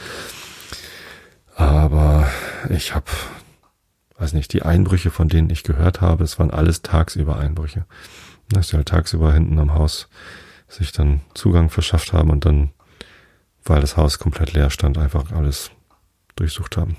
[1.55, 2.27] Aber
[2.69, 3.11] ich habe
[4.19, 7.85] weiß nicht, die Einbrüche, von denen ich gehört habe, es waren alles tagsüber Einbrüche.
[8.51, 10.07] Dass die halt tagsüber hinten am Haus
[10.67, 12.71] sich dann Zugang verschafft haben und dann,
[13.63, 15.71] weil das Haus komplett leer stand, einfach alles
[16.35, 16.95] durchsucht haben.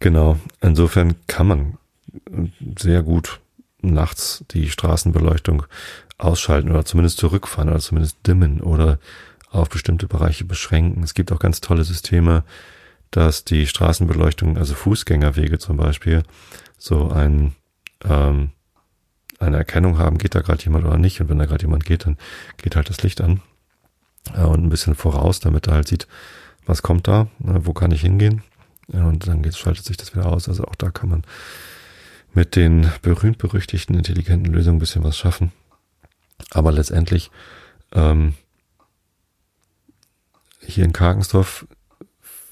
[0.00, 1.78] Genau, insofern kann man
[2.78, 3.40] sehr gut
[3.80, 5.64] nachts die Straßenbeleuchtung
[6.18, 8.98] ausschalten oder zumindest zurückfahren oder zumindest dimmen oder
[9.50, 11.02] auf bestimmte Bereiche beschränken.
[11.02, 12.44] Es gibt auch ganz tolle Systeme,
[13.10, 16.24] dass die Straßenbeleuchtung, also Fußgängerwege zum Beispiel,
[16.76, 17.54] so ein,
[18.04, 18.50] ähm,
[19.38, 21.20] eine Erkennung haben, geht da gerade jemand oder nicht.
[21.20, 22.18] Und wenn da gerade jemand geht, dann
[22.58, 23.40] geht halt das Licht an
[24.34, 26.06] äh, und ein bisschen voraus, damit er halt sieht,
[26.66, 28.42] was kommt da, äh, wo kann ich hingehen.
[28.88, 30.48] Und dann geht, schaltet sich das wieder aus.
[30.48, 31.22] Also auch da kann man
[32.34, 35.52] mit den berühmt-berüchtigten intelligenten Lösungen ein bisschen was schaffen.
[36.50, 37.30] Aber letztendlich
[37.92, 38.34] ähm,
[40.60, 41.66] hier in Karkensdorf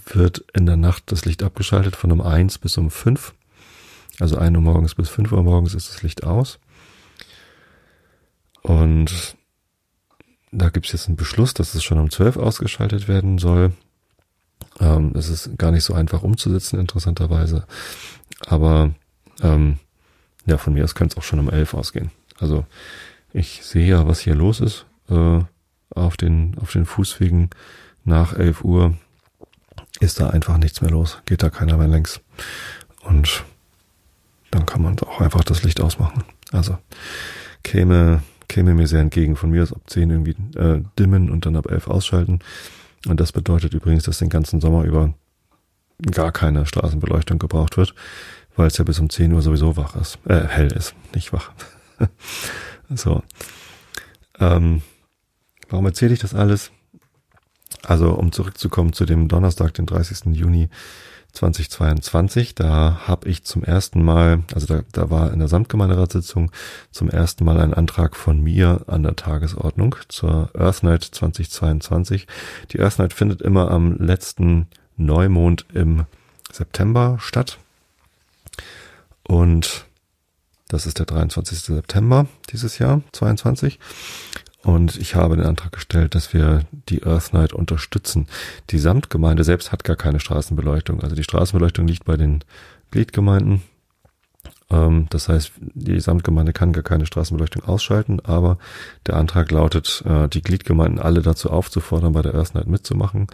[0.07, 3.35] wird in der Nacht das Licht abgeschaltet von um eins bis um fünf.
[4.21, 6.59] Also ein Uhr morgens bis fünf Uhr morgens ist das Licht aus.
[8.63, 9.37] Und
[10.51, 13.73] da gibt es jetzt einen Beschluss, dass es schon um zwölf ausgeschaltet werden soll.
[14.81, 17.67] Ähm, das ist gar nicht so einfach umzusetzen, interessanterweise.
[18.47, 18.95] Aber
[19.43, 19.79] ähm,
[20.47, 22.11] ja, von mir aus könnte es auch schon um elf ausgehen.
[22.39, 22.65] Also
[23.33, 25.41] ich sehe ja, was hier los ist äh,
[25.95, 27.51] auf den auf den Fußwegen
[28.05, 28.97] nach elf Uhr
[30.01, 32.21] ist da einfach nichts mehr los, geht da keiner mehr längs.
[33.03, 33.45] Und
[34.51, 36.25] dann kann man auch einfach das Licht ausmachen.
[36.51, 36.77] Also
[37.63, 39.37] käme, käme mir sehr entgegen.
[39.37, 42.41] Von mir aus ab 10 irgendwie äh, dimmen und dann ab 11 ausschalten.
[43.07, 45.13] Und das bedeutet übrigens, dass den ganzen Sommer über
[46.11, 47.95] gar keine Straßenbeleuchtung gebraucht wird,
[48.57, 51.53] weil es ja bis um 10 Uhr sowieso wach ist, äh, hell ist, nicht wach.
[52.91, 53.23] so.
[54.39, 54.83] Ähm,
[55.69, 56.73] warum erzähle ich das alles?
[57.85, 60.35] Also, um zurückzukommen zu dem Donnerstag, den 30.
[60.37, 60.69] Juni
[61.33, 66.51] 2022, da habe ich zum ersten Mal, also da, da war in der Samtgemeinderatssitzung
[66.91, 72.27] zum ersten Mal ein Antrag von mir an der Tagesordnung zur Earth Night 2022.
[72.73, 76.05] Die Earth Night findet immer am letzten Neumond im
[76.53, 77.59] September statt.
[79.27, 79.87] Und
[80.69, 81.61] das ist der 23.
[81.61, 83.79] September dieses Jahr, 22.
[84.65, 88.29] Und ich habe den Antrag gestellt, dass wir die Earth Night unterstützen.
[88.71, 91.03] Die Samtgemeinde selbst hat gar keine Straßenbeleuchtung.
[91.03, 92.45] Also die Straßenbeleuchtung liegt bei den
[92.93, 93.63] Gliedgemeinden.
[94.71, 98.59] Ähm, das heißt, die Samtgemeinde kann gar keine Straßenbeleuchtung ausschalten, aber
[99.07, 103.27] der Antrag lautet, äh, die Gliedgemeinden alle dazu aufzufordern, bei der Earth Night mitzumachen.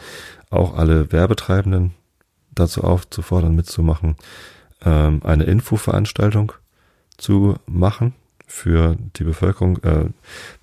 [0.48, 1.92] Auch alle Werbetreibenden
[2.52, 4.16] dazu aufzufordern, mitzumachen,
[4.82, 6.52] ähm, eine Infoveranstaltung
[7.18, 8.14] zu machen
[8.48, 10.06] für die Bevölkerung äh,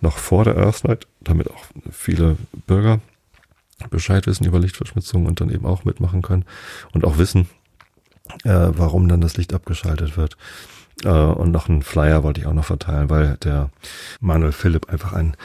[0.02, 2.36] noch vor der Earth Night, damit auch viele
[2.68, 3.00] Bürger
[3.90, 6.46] Bescheid wissen über Lichtverschmutzung und dann eben auch mitmachen können
[6.94, 7.48] und auch wissen,
[8.44, 10.36] äh, warum dann das Licht abgeschaltet wird.
[11.04, 13.70] Äh, und noch einen Flyer wollte ich auch noch verteilen, weil der
[14.20, 15.36] Manuel Philipp einfach einen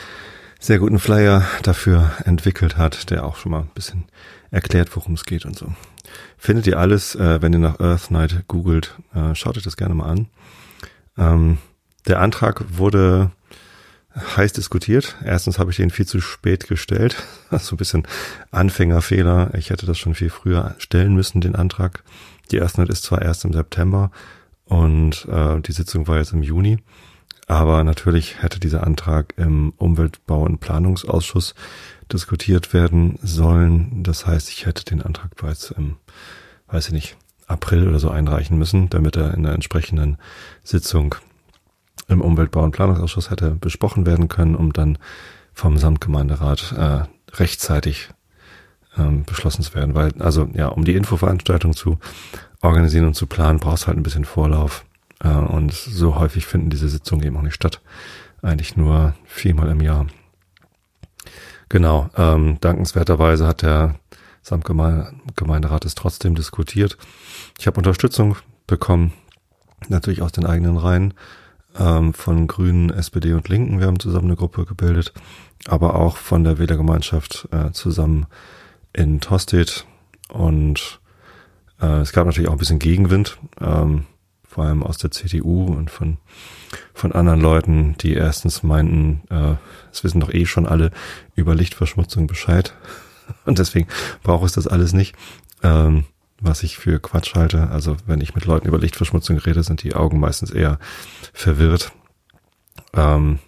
[0.58, 4.04] sehr guten Flyer dafür entwickelt hat, der auch schon mal ein bisschen
[4.50, 5.72] erklärt, worum es geht und so.
[6.36, 9.94] Findet ihr alles, äh, wenn ihr nach Earth Night googelt, äh, schaut euch das gerne
[9.94, 10.26] mal an.
[11.18, 11.58] Ähm,
[12.06, 13.30] der Antrag wurde
[14.16, 15.16] heiß diskutiert.
[15.24, 17.16] Erstens habe ich den viel zu spät gestellt.
[17.50, 18.06] Also ein bisschen
[18.52, 19.50] Anfängerfehler.
[19.54, 22.04] Ich hätte das schon viel früher stellen müssen, den Antrag.
[22.52, 24.12] Die erste ist zwar erst im September
[24.66, 26.78] und äh, die Sitzung war jetzt im Juni.
[27.48, 31.56] Aber natürlich hätte dieser Antrag im Umweltbau- und Planungsausschuss
[32.12, 34.04] diskutiert werden sollen.
[34.04, 35.96] Das heißt, ich hätte den Antrag bereits im,
[36.68, 37.16] weiß ich nicht,
[37.48, 40.18] April oder so einreichen müssen, damit er in der entsprechenden
[40.62, 41.16] Sitzung
[42.10, 44.98] im Umweltbau- und Planungsausschuss hätte besprochen werden können, um dann
[45.52, 47.02] vom Samtgemeinderat äh,
[47.36, 48.10] rechtzeitig
[48.96, 49.94] ähm, beschlossen zu werden.
[49.94, 51.98] Weil, also ja, um die Infoveranstaltung zu
[52.60, 54.84] organisieren und zu planen, brauchst halt ein bisschen Vorlauf.
[55.22, 57.80] Äh, und so häufig finden diese Sitzungen eben auch nicht statt.
[58.42, 60.06] Eigentlich nur viermal im Jahr.
[61.68, 63.94] Genau, ähm, dankenswerterweise hat der
[64.42, 66.96] Samtgemeinderat es trotzdem diskutiert.
[67.58, 69.12] Ich habe Unterstützung bekommen,
[69.88, 71.14] natürlich aus den eigenen Reihen
[71.78, 73.78] ähm, von Grünen, SPD und Linken.
[73.80, 75.12] Wir haben zusammen eine Gruppe gebildet,
[75.66, 78.26] aber auch von der Wählergemeinschaft äh, zusammen
[78.92, 79.86] in Tostedt.
[80.28, 81.00] Und
[81.80, 84.06] äh, es gab natürlich auch ein bisschen Gegenwind, ähm,
[84.46, 86.18] vor allem aus der CDU und von,
[86.92, 89.54] von anderen Leuten, die erstens meinten, äh,
[89.92, 90.90] es wissen doch eh schon alle
[91.34, 92.74] über Lichtverschmutzung Bescheid.
[93.44, 93.86] Und deswegen
[94.24, 95.14] braucht es das alles nicht.
[95.62, 96.04] Ähm,
[96.40, 97.68] was ich für Quatsch halte.
[97.68, 100.78] Also wenn ich mit Leuten über Lichtverschmutzung rede, sind die Augen meistens eher
[101.32, 101.92] verwirrt.
[102.94, 103.38] Ähm,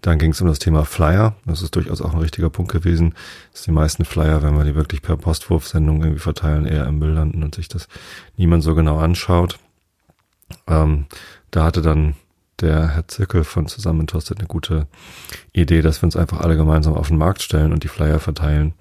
[0.00, 1.34] dann ging es um das Thema Flyer.
[1.46, 3.14] Das ist durchaus auch ein richtiger Punkt gewesen.
[3.52, 7.12] Dass die meisten Flyer, wenn wir die wirklich per Postwurfsendung irgendwie verteilen, eher im Müll
[7.12, 7.88] landen und sich das
[8.36, 9.58] niemand so genau anschaut.
[10.66, 11.06] Ähm,
[11.50, 12.16] da hatte dann
[12.60, 14.86] der Herr Zirkel von Zusammentostet eine gute
[15.52, 18.74] Idee, dass wir uns einfach alle gemeinsam auf den Markt stellen und die Flyer verteilen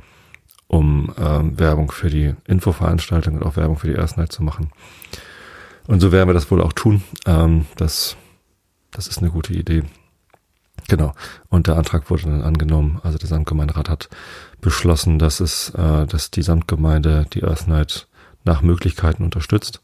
[0.73, 4.71] um ähm, Werbung für die Infoveranstaltung und auch Werbung für die Ersten Night zu machen.
[5.85, 7.03] Und so werden wir das wohl auch tun.
[7.27, 8.17] Ähm, das,
[8.89, 9.83] das ist eine gute Idee.
[10.87, 11.13] Genau.
[11.47, 12.99] Und der Antrag wurde dann angenommen.
[13.03, 14.09] Also der Samtgemeinderat hat
[14.61, 18.07] beschlossen, dass es, äh, dass die Samtgemeinde die Earth Night
[18.43, 19.83] nach Möglichkeiten unterstützt,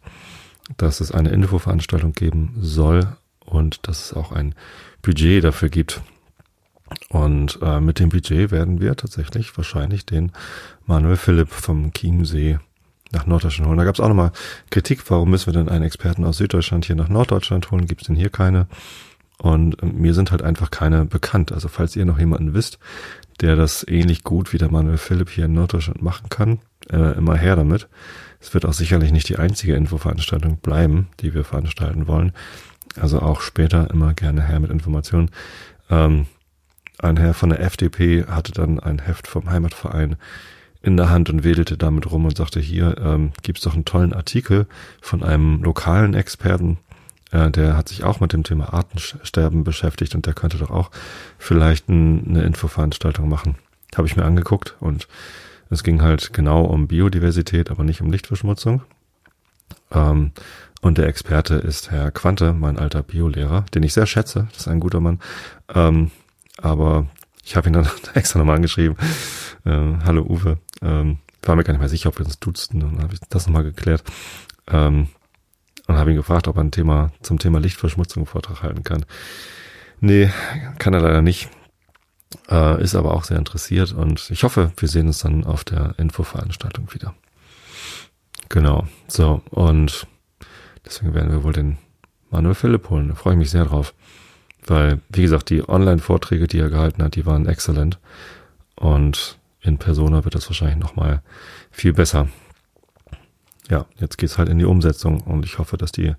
[0.77, 4.55] dass es eine Infoveranstaltung geben soll und dass es auch ein
[5.03, 6.01] Budget dafür gibt.
[7.09, 10.31] Und äh, mit dem Budget werden wir tatsächlich wahrscheinlich den
[10.85, 12.59] Manuel Philipp vom Chiemsee
[13.11, 13.77] nach Norddeutschland holen.
[13.77, 14.31] Da gab es auch nochmal
[14.69, 17.87] Kritik, warum müssen wir denn einen Experten aus Süddeutschland hier nach Norddeutschland holen?
[17.87, 18.67] Gibt es denn hier keine?
[19.41, 21.51] Und äh, mir sind halt einfach keine bekannt.
[21.51, 22.79] Also falls ihr noch jemanden wisst,
[23.41, 26.59] der das ähnlich gut wie der Manuel Philipp hier in Norddeutschland machen kann,
[26.91, 27.87] äh, immer her damit.
[28.41, 32.33] Es wird auch sicherlich nicht die einzige Infoveranstaltung bleiben, die wir veranstalten wollen.
[32.99, 35.31] Also auch später immer gerne her mit Informationen.
[35.89, 36.25] Ähm,
[36.99, 40.17] ein Herr von der FDP hatte dann ein Heft vom Heimatverein
[40.81, 44.13] in der Hand und wedelte damit rum und sagte, hier ähm, gibt's doch einen tollen
[44.13, 44.65] Artikel
[45.01, 46.77] von einem lokalen Experten,
[47.31, 50.91] äh, der hat sich auch mit dem Thema Artensterben beschäftigt und der könnte doch auch
[51.37, 53.55] vielleicht ein, eine Infoveranstaltung machen.
[53.95, 55.07] Habe ich mir angeguckt und
[55.69, 58.81] es ging halt genau um Biodiversität, aber nicht um Lichtverschmutzung.
[59.91, 60.31] Ähm,
[60.81, 64.47] und der Experte ist Herr Quante, mein alter Biolehrer, den ich sehr schätze.
[64.51, 65.19] Das ist ein guter Mann.
[65.73, 66.11] Ähm,
[66.61, 67.07] aber
[67.43, 68.97] ich habe ihn dann extra nochmal angeschrieben.
[69.65, 70.59] Äh, Hallo Uwe.
[70.81, 72.83] Ähm, war mir gar nicht mehr sicher, ob wir uns dutzten.
[72.83, 74.03] Und dann habe ich das nochmal geklärt.
[74.67, 75.07] Ähm,
[75.87, 79.05] und habe ihn gefragt, ob er ein Thema zum Thema Lichtverschmutzung einen Vortrag halten kann.
[79.99, 80.31] Nee,
[80.77, 81.49] kann er leider nicht.
[82.47, 85.95] Äh, ist aber auch sehr interessiert und ich hoffe, wir sehen uns dann auf der
[85.97, 87.15] Infoveranstaltung wieder.
[88.49, 88.87] Genau.
[89.07, 90.05] So, und
[90.85, 91.79] deswegen werden wir wohl den
[92.29, 93.07] Manuel Philipp holen.
[93.07, 93.95] Da freue ich mich sehr drauf.
[94.69, 97.97] Weil, wie gesagt, die Online-Vorträge, die er gehalten hat, die waren exzellent.
[98.75, 101.21] Und in Persona wird das wahrscheinlich nochmal
[101.71, 102.27] viel besser.
[103.69, 106.13] Ja, jetzt geht's halt in die Umsetzung und ich hoffe, dass die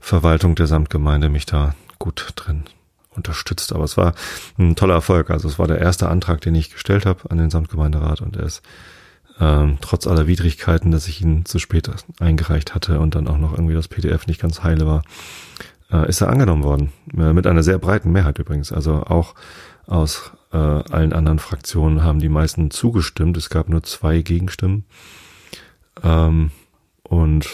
[0.00, 2.64] Verwaltung der Samtgemeinde mich da gut drin
[3.10, 3.72] unterstützt.
[3.72, 4.14] Aber es war
[4.58, 5.30] ein toller Erfolg.
[5.30, 8.44] Also es war der erste Antrag, den ich gestellt habe an den Samtgemeinderat und er
[8.44, 8.62] ist
[9.40, 13.52] ähm, trotz aller Widrigkeiten, dass ich ihn zu spät eingereicht hatte und dann auch noch
[13.52, 15.02] irgendwie das PDF nicht ganz heile war,
[15.90, 16.92] äh, ist er angenommen worden.
[17.16, 18.72] Äh, mit einer sehr breiten Mehrheit übrigens.
[18.72, 19.34] Also auch
[19.86, 23.36] aus äh, allen anderen Fraktionen haben die meisten zugestimmt.
[23.36, 24.84] Es gab nur zwei Gegenstimmen.
[26.02, 26.50] Ähm,
[27.02, 27.48] und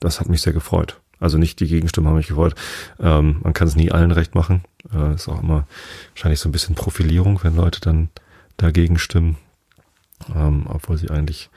[0.00, 1.00] das hat mich sehr gefreut.
[1.20, 2.54] Also nicht die Gegenstimmen haben mich gefreut.
[3.00, 4.62] Ähm, man kann es nie allen recht machen.
[4.92, 5.66] Äh, ist auch immer
[6.14, 8.08] wahrscheinlich so ein bisschen Profilierung, wenn Leute dann
[8.56, 9.36] dagegen stimmen
[10.34, 11.50] ähm, obwohl sie eigentlich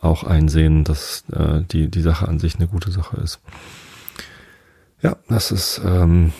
[0.00, 3.40] auch einsehen, dass äh, die, die Sache an sich eine gute Sache ist.
[5.04, 6.32] Ja, das ist, ähm,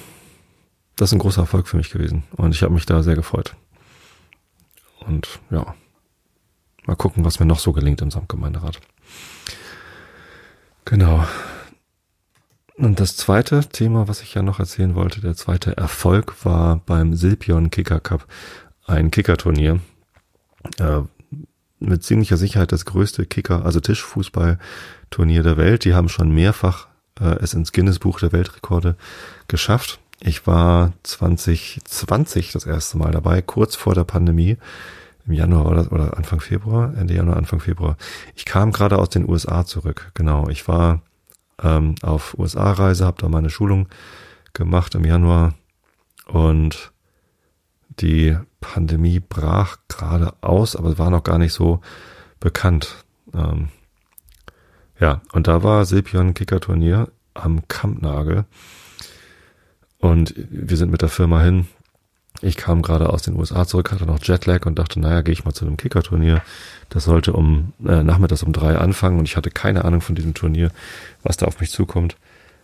[0.97, 3.55] das ist ein großer Erfolg für mich gewesen und ich habe mich da sehr gefreut.
[5.01, 5.75] Und ja,
[6.87, 8.81] mal gucken, was mir noch so gelingt im Samtgemeinderat.
[10.87, 11.27] Genau.
[12.77, 17.15] Und das zweite Thema, was ich ja noch erzählen wollte, der zweite Erfolg war beim
[17.15, 18.27] Silpion Kicker Cup,
[18.87, 19.81] ein Kickerturnier,
[20.79, 21.03] äh,
[21.81, 25.85] mit ziemlicher Sicherheit das größte Kicker, also Tischfußballturnier der Welt.
[25.85, 26.89] Die haben schon mehrfach
[27.21, 28.97] äh, es ins Guinness Buch der Weltrekorde
[29.49, 30.01] geschafft.
[30.21, 34.57] Ich war 2020 das erste Mal dabei, kurz vor der Pandemie.
[35.27, 37.97] Im Januar oder, oder Anfang Februar, Ende Januar, Anfang Februar.
[38.35, 40.11] Ich kam gerade aus den USA zurück.
[40.13, 41.01] Genau, ich war
[41.63, 43.89] ähm, auf USA-Reise, habe da meine Schulung
[44.53, 45.55] gemacht im Januar
[46.27, 46.93] und
[48.01, 51.81] die Pandemie brach gerade aus, aber war noch gar nicht so
[52.41, 53.05] bekannt.
[53.35, 53.69] Ähm,
[55.05, 58.47] ja, und da war Silpion Kicker-Turnier am Kampnagel.
[59.99, 61.67] Und wir sind mit der Firma hin.
[62.41, 65.45] Ich kam gerade aus den USA zurück, hatte noch Jetlag und dachte, naja, gehe ich
[65.45, 66.41] mal zu einem Kicker-Turnier.
[66.89, 70.33] Das sollte um äh, nachmittags um drei anfangen und ich hatte keine Ahnung von diesem
[70.33, 70.71] Turnier,
[71.23, 72.17] was da auf mich zukommt.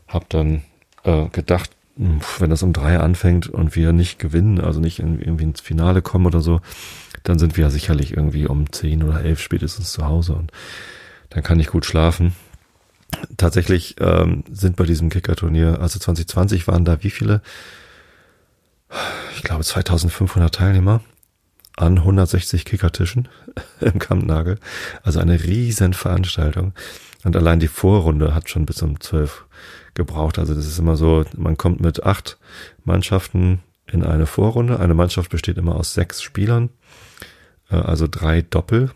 [0.08, 0.62] Hab dann
[1.04, 5.60] äh, gedacht, wenn das um drei anfängt und wir nicht gewinnen, also nicht irgendwie ins
[5.60, 6.62] Finale kommen oder so,
[7.22, 10.52] dann sind wir sicherlich irgendwie um zehn oder elf spätestens zu Hause und
[11.30, 12.34] dann kann ich gut schlafen.
[13.36, 17.42] Tatsächlich ähm, sind bei diesem Kicker-Turnier, also 2020 waren da wie viele?
[19.36, 21.00] Ich glaube 2500 Teilnehmer
[21.76, 23.28] an 160 Kickertischen
[23.80, 24.58] im Kampnagel.
[25.02, 26.74] Also eine riesen Veranstaltung.
[27.24, 29.46] Und allein die Vorrunde hat schon bis um zwölf
[29.94, 30.38] gebraucht.
[30.38, 32.38] Also das ist immer so, man kommt mit acht
[32.84, 34.80] Mannschaften in eine Vorrunde.
[34.80, 36.70] Eine Mannschaft besteht immer aus sechs Spielern,
[37.70, 38.90] äh, also drei Doppel.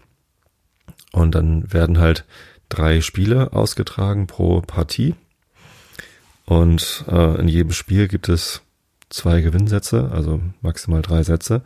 [1.15, 2.25] Und dann werden halt
[2.69, 5.15] drei Spiele ausgetragen pro Partie.
[6.45, 8.62] Und äh, in jedem Spiel gibt es
[9.11, 11.62] zwei Gewinnsätze, also maximal drei Sätze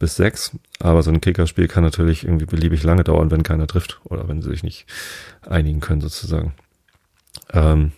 [0.00, 0.50] bis sechs.
[0.80, 4.42] Aber so ein Kickerspiel kann natürlich irgendwie beliebig lange dauern, wenn keiner trifft oder wenn
[4.42, 4.86] sie sich nicht
[5.42, 6.54] einigen können sozusagen.
[7.52, 7.92] Ähm,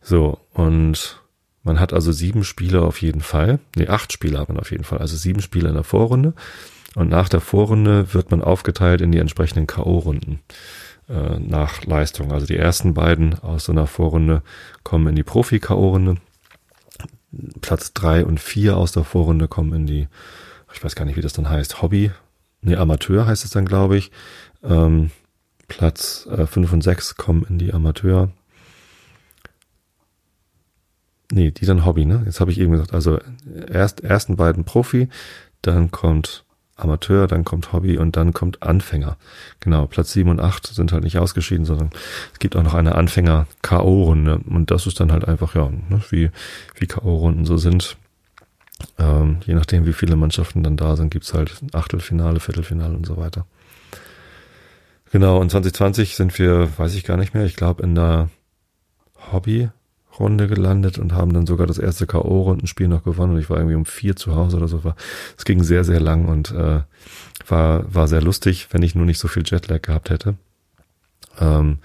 [0.00, 1.20] so, und
[1.62, 3.58] man hat also sieben Spiele auf jeden Fall.
[3.76, 4.98] Nee, acht Spiele hat man auf jeden Fall.
[4.98, 6.32] Also sieben Spiele in der Vorrunde.
[6.96, 10.38] Und nach der Vorrunde wird man aufgeteilt in die entsprechenden K.O.-Runden
[11.10, 12.32] äh, nach Leistung.
[12.32, 14.42] Also die ersten beiden aus so einer Vorrunde
[14.82, 16.16] kommen in die Profi-K.O.-Runde.
[17.60, 20.08] Platz drei und vier aus der Vorrunde kommen in die,
[20.72, 22.12] ich weiß gar nicht, wie das dann heißt, Hobby.
[22.62, 24.10] Nee, Amateur heißt es dann, glaube ich.
[24.64, 25.10] Ähm,
[25.68, 28.30] Platz äh, und sechs kommen in die Amateur
[31.30, 32.22] Nee, die dann Hobby, ne?
[32.24, 33.18] Jetzt habe ich eben gesagt, also
[33.68, 35.08] erst ersten beiden Profi,
[35.60, 36.45] dann kommt
[36.76, 39.16] Amateur, dann kommt Hobby und dann kommt Anfänger.
[39.60, 41.90] Genau, Platz 7 und 8 sind halt nicht ausgeschieden, sondern
[42.32, 44.44] es gibt auch noch eine Anfänger-K.O.-Runde.
[44.46, 46.30] Und das ist dann halt einfach, ja, ne, wie,
[46.74, 47.96] wie K.O.-Runden so sind.
[48.98, 53.16] Ähm, je nachdem, wie viele Mannschaften dann da sind, gibt's halt Achtelfinale, Viertelfinale und so
[53.16, 53.46] weiter.
[55.12, 58.28] Genau, und 2020 sind wir, weiß ich gar nicht mehr, ich glaube in der
[59.32, 59.70] Hobby
[60.18, 63.34] Runde gelandet und haben dann sogar das erste K.O.-Rundenspiel noch gewonnen.
[63.34, 64.80] Und ich war irgendwie um vier zu Hause oder so.
[65.36, 66.80] Es ging sehr, sehr lang und äh,
[67.48, 70.36] war, war sehr lustig, wenn ich nur nicht so viel Jetlag gehabt hätte.
[71.40, 71.78] Ähm,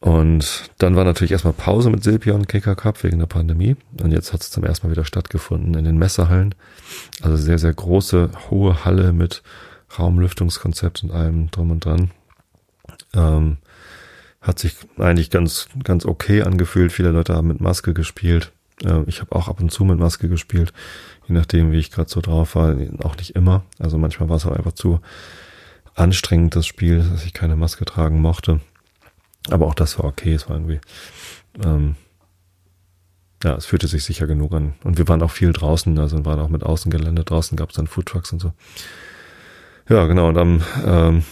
[0.00, 3.76] und dann war natürlich erstmal Pause mit Silpion Kicker Cup wegen der Pandemie.
[4.00, 6.54] Und jetzt hat es zum ersten Mal wieder stattgefunden in den Messerhallen.
[7.22, 9.42] Also sehr, sehr große, hohe Halle mit
[9.98, 12.10] Raumlüftungskonzept und allem drum und dran.
[13.14, 13.56] Ähm,
[14.46, 16.92] hat sich eigentlich ganz, ganz okay angefühlt.
[16.92, 18.52] Viele Leute haben mit Maske gespielt.
[18.84, 20.72] Äh, ich habe auch ab und zu mit Maske gespielt,
[21.26, 22.76] je nachdem, wie ich gerade so drauf war.
[23.02, 23.64] Auch nicht immer.
[23.78, 25.00] Also manchmal war es auch einfach zu
[25.94, 28.60] anstrengend, das Spiel, dass ich keine Maske tragen mochte.
[29.50, 30.34] Aber auch das war okay.
[30.34, 30.80] Es war irgendwie,
[31.64, 31.96] ähm,
[33.42, 34.74] ja, es fühlte sich sicher genug an.
[34.84, 37.24] Und wir waren auch viel draußen, also waren auch mit Außengelände.
[37.24, 38.52] Draußen gab es dann Foodtrucks und so.
[39.88, 40.28] Ja, genau.
[40.28, 41.24] Und am ähm,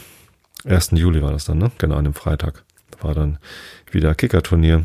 [0.65, 0.93] 1.
[0.93, 1.71] Juli war das dann, ne?
[1.79, 2.64] Genau, an dem Freitag
[3.03, 3.39] war dann
[3.91, 4.85] wieder Kickerturnier.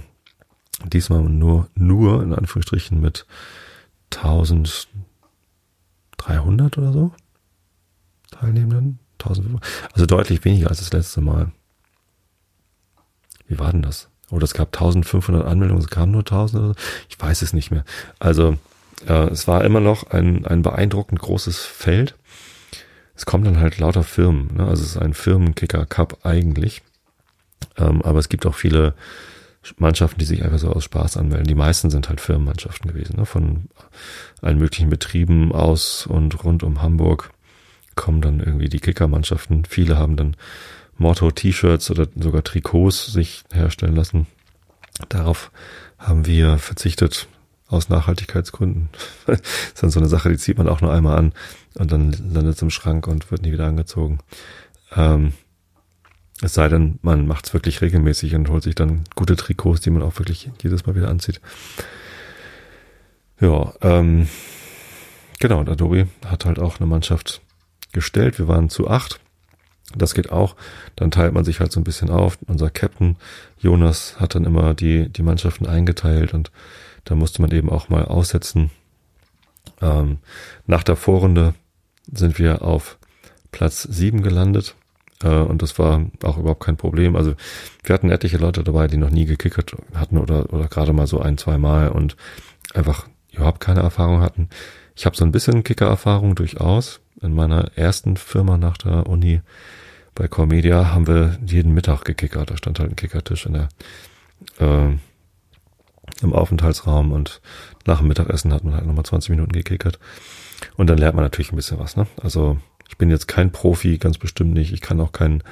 [0.86, 3.26] Diesmal nur, nur in Anführungsstrichen mit
[4.14, 7.12] 1300 oder so
[8.32, 9.00] Teilnehmenden.
[9.20, 9.62] 1500.
[9.94, 11.52] Also deutlich weniger als das letzte Mal.
[13.48, 14.10] Wie war denn das?
[14.32, 16.80] Oder es gab 1500 Anmeldungen, es kamen nur 1000 oder so.
[17.10, 17.84] Ich weiß es nicht mehr.
[18.20, 18.58] Also
[19.08, 22.16] äh, es war immer noch ein, ein beeindruckend großes Feld.
[23.16, 24.56] Es kommen dann halt lauter Firmen.
[24.56, 24.68] Ne?
[24.68, 26.84] Also es ist ein Firmenkicker Cup eigentlich.
[27.78, 28.94] Ähm, aber es gibt auch viele
[29.78, 31.48] Mannschaften, die sich einfach so aus Spaß anmelden.
[31.48, 33.26] Die meisten sind halt Firmenmannschaften gewesen, ne?
[33.26, 33.70] von
[34.42, 37.32] allen möglichen Betrieben aus und rund um Hamburg
[37.96, 39.66] kommen dann irgendwie die Kickermannschaften.
[39.66, 40.38] Viele haben dann
[40.98, 44.28] Motto-T-Shirts oder sogar Trikots sich herstellen lassen.
[45.10, 45.52] Darauf
[45.98, 47.28] haben wir verzichtet
[47.68, 48.90] aus Nachhaltigkeitsgründen.
[49.26, 51.34] das ist dann so eine Sache, die zieht man auch nur einmal an
[51.76, 54.20] und dann landet es im Schrank und wird nie wieder angezogen.
[54.96, 55.34] Ähm,
[56.42, 59.90] es sei denn, man macht es wirklich regelmäßig und holt sich dann gute Trikots, die
[59.90, 61.42] man auch wirklich jedes Mal wieder anzieht.
[63.42, 64.28] Ja, ähm,
[65.40, 67.42] genau, und Adobe hat halt auch eine Mannschaft
[67.92, 68.40] gestellt.
[68.40, 69.20] Wir waren zu acht.
[69.96, 70.56] Das geht auch.
[70.96, 72.38] Dann teilt man sich halt so ein bisschen auf.
[72.48, 73.18] Unser Captain
[73.58, 76.52] Jonas hat dann immer die, die Mannschaften eingeteilt und
[77.06, 78.70] da musste man eben auch mal aussetzen.
[79.82, 80.20] Ähm,
[80.68, 81.54] nach der Vorrunde
[82.12, 82.98] sind wir auf
[83.52, 84.76] Platz sieben gelandet.
[85.24, 87.16] Äh, und das war auch überhaupt kein Problem.
[87.16, 87.36] Also
[87.84, 91.20] wir hatten etliche Leute dabei, die noch nie gekickert hatten oder, oder gerade mal so
[91.20, 92.16] ein, zwei Mal und
[92.74, 94.50] einfach überhaupt keine Erfahrung hatten.
[94.96, 97.00] Ich habe so ein bisschen Kicker-Erfahrung durchaus.
[97.22, 99.42] In meiner ersten Firma nach der Uni
[100.16, 102.50] bei Cormedia haben wir jeden Mittag gekickert.
[102.52, 103.70] Da stand halt ein Kickertisch in der
[104.60, 104.96] äh,
[106.22, 107.42] im Aufenthaltsraum und
[107.86, 110.00] nach dem Mittagessen hat man halt nochmal 20 Minuten gekickert.
[110.76, 112.08] Und dann lernt man natürlich ein bisschen was, ne?
[112.22, 112.58] Also
[112.90, 114.74] ich bin jetzt kein Profi, ganz bestimmt nicht.
[114.74, 115.44] Ich kann auch keinen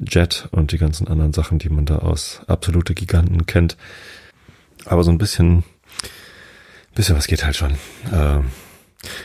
[0.00, 3.76] Jet und die ganzen anderen Sachen, die man da aus absolute Giganten kennt.
[4.86, 5.62] Aber so ein bisschen,
[6.94, 7.72] bisschen was geht halt schon.
[8.10, 8.40] Äh,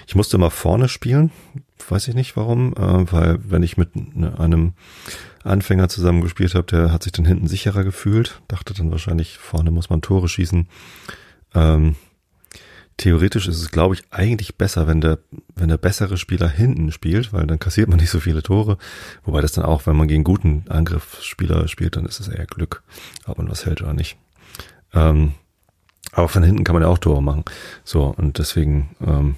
[0.06, 1.32] ich musste mal vorne spielen,
[1.88, 4.74] weiß ich nicht warum, äh, weil wenn ich mit ne, einem
[5.44, 9.72] Anfänger zusammen gespielt habe, der hat sich dann hinten sicherer gefühlt, dachte dann wahrscheinlich, vorne
[9.72, 10.68] muss man Tore schießen.
[11.56, 11.96] Ähm,
[12.98, 15.20] theoretisch ist es, glaube ich, eigentlich besser, wenn der,
[15.56, 18.78] wenn der bessere Spieler hinten spielt, weil dann kassiert man nicht so viele Tore.
[19.24, 22.84] Wobei das dann auch, wenn man gegen guten Angriffsspieler spielt, dann ist es eher Glück,
[23.26, 24.18] ob man was hält oder nicht.
[24.94, 25.34] Ähm,
[26.12, 27.46] aber von hinten kann man ja auch Tore machen.
[27.84, 29.36] So, und deswegen ähm,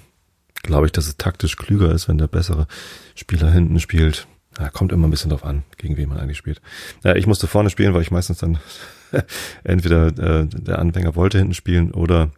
[0.62, 2.66] glaube ich, dass es taktisch klüger ist, wenn der bessere
[3.14, 4.26] Spieler hinten spielt.
[4.58, 6.60] Ja, kommt immer ein bisschen drauf an, gegen wen man eigentlich spielt.
[7.02, 8.58] Ja, ich musste vorne spielen, weil ich meistens dann
[9.64, 12.30] entweder äh, der Anfänger wollte hinten spielen oder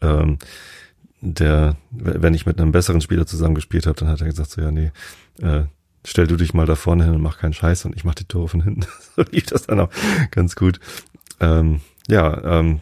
[0.00, 0.38] ähm,
[1.20, 4.60] der, wenn ich mit einem besseren Spieler zusammen gespielt habe, dann hat er gesagt so,
[4.60, 4.90] ja, nee,
[5.40, 5.64] äh,
[6.04, 8.24] stell du dich mal da vorne hin und mach keinen Scheiß und ich mach die
[8.24, 8.86] Tore von hinten.
[9.16, 9.90] so lief das dann auch
[10.30, 10.80] ganz gut.
[11.40, 12.80] Ähm, ja, ähm,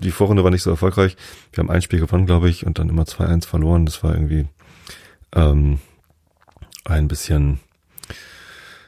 [0.00, 1.16] die Vorrunde war nicht so erfolgreich.
[1.52, 3.86] Wir haben ein Spiel gewonnen, glaube ich, und dann immer 2-1 verloren.
[3.86, 4.46] Das war irgendwie
[5.34, 5.78] ähm,
[6.84, 7.60] ein bisschen,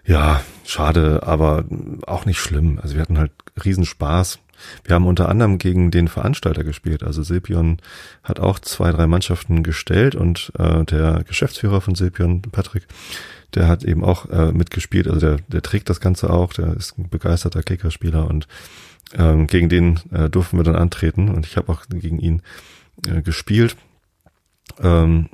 [0.04, 1.64] ja, schade, aber
[2.06, 2.78] auch nicht schlimm.
[2.82, 3.32] Also wir hatten halt
[3.64, 4.38] riesen Spaß.
[4.84, 7.02] Wir haben unter anderem gegen den Veranstalter gespielt.
[7.02, 7.78] Also Silpion
[8.22, 12.86] hat auch zwei, drei Mannschaften gestellt und äh, der Geschäftsführer von Silpion, Patrick,
[13.54, 15.08] der hat eben auch äh, mitgespielt.
[15.08, 16.52] Also der, der trägt das Ganze auch.
[16.52, 18.48] Der ist ein begeisterter Kickerspieler und
[19.14, 22.42] ähm, gegen den äh, durften wir dann antreten und ich habe auch gegen ihn
[23.06, 23.76] äh, gespielt.
[24.80, 25.28] Ähm,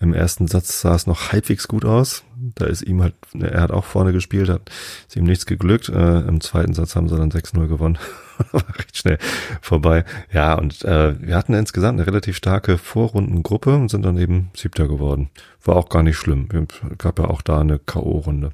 [0.00, 2.24] Im ersten Satz sah es noch halbwegs gut aus.
[2.54, 4.70] Da ist ihm halt, er hat auch vorne gespielt, hat
[5.08, 5.88] ist ihm nichts geglückt.
[5.88, 7.98] Äh, Im zweiten Satz haben sie dann 6-0 gewonnen.
[8.52, 9.18] War recht schnell
[9.60, 10.04] vorbei.
[10.32, 14.86] Ja, und äh, wir hatten insgesamt eine relativ starke Vorrundengruppe und sind dann eben Siebter
[14.86, 15.30] geworden.
[15.64, 16.48] War auch gar nicht schlimm.
[16.52, 18.52] Es gab ja auch da eine K.O.-Runde.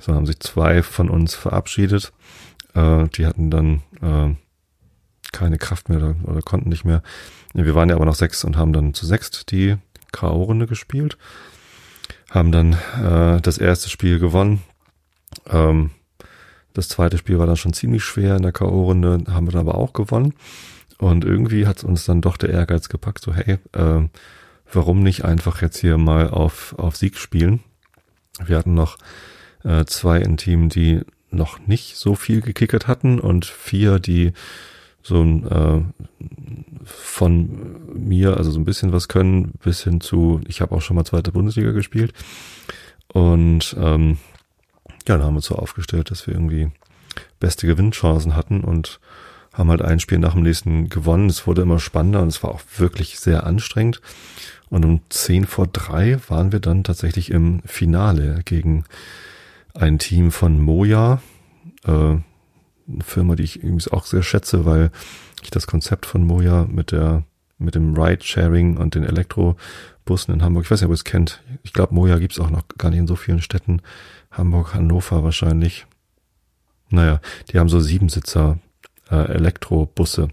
[0.00, 2.12] So haben sich zwei von uns verabschiedet.
[2.74, 4.34] Äh, die hatten dann äh,
[5.32, 7.02] keine Kraft mehr oder, oder konnten nicht mehr.
[7.54, 9.76] Wir waren ja aber noch sechs und haben dann zu sechst die
[10.12, 11.16] K.O.-Runde gespielt.
[12.30, 12.72] Haben dann
[13.02, 14.62] äh, das erste Spiel gewonnen.
[15.48, 15.90] Ähm,
[16.74, 19.76] das zweite Spiel war dann schon ziemlich schwer in der K.O.-Runde, haben wir dann aber
[19.76, 20.34] auch gewonnen.
[20.98, 24.08] Und irgendwie hat uns dann doch der Ehrgeiz gepackt, so hey, äh,
[24.72, 27.60] warum nicht einfach jetzt hier mal auf, auf Sieg spielen?
[28.44, 28.98] Wir hatten noch
[29.64, 34.32] äh, zwei im Team, die noch nicht so viel gekickert hatten und vier, die
[35.08, 35.80] so ein äh,
[36.84, 40.96] von mir, also so ein bisschen was können, bis hin zu, ich habe auch schon
[40.96, 42.12] mal zweite Bundesliga gespielt.
[43.12, 44.18] Und ähm,
[45.06, 46.70] ja, dann haben wir uns so aufgestellt, dass wir irgendwie
[47.40, 49.00] beste Gewinnchancen hatten und
[49.54, 51.28] haben halt ein Spiel nach dem nächsten gewonnen.
[51.28, 54.00] Es wurde immer spannender und es war auch wirklich sehr anstrengend.
[54.68, 58.84] Und um zehn vor drei waren wir dann tatsächlich im Finale gegen
[59.74, 61.22] ein Team von Moja,
[61.84, 62.16] äh,
[62.92, 64.90] eine Firma, die ich übrigens auch sehr schätze, weil
[65.42, 67.24] ich das Konzept von Moja mit der
[67.58, 71.42] mit dem Ride-Sharing und den Elektrobussen in Hamburg, ich weiß nicht, ob ihr es kennt.
[71.64, 73.82] Ich glaube, Moja gibt's auch noch gar nicht in so vielen Städten.
[74.30, 75.86] Hamburg, Hannover wahrscheinlich.
[76.90, 77.20] Naja,
[77.50, 78.58] die haben so Siebensitzer
[79.10, 80.28] äh, Elektrobusse.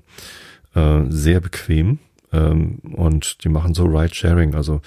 [0.76, 2.00] Äh, sehr bequem.
[2.36, 4.56] Ähm, und die machen so Ride-Sharing.
[4.56, 4.82] Also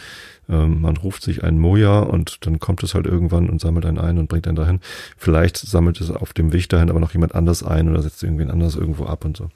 [0.48, 3.98] ähm, man ruft sich ein Moja und dann kommt es halt irgendwann und sammelt einen
[3.98, 4.80] ein und bringt einen dahin.
[5.16, 8.50] Vielleicht sammelt es auf dem Weg dahin aber noch jemand anders ein oder setzt irgendwen
[8.50, 9.50] anders irgendwo ab und so.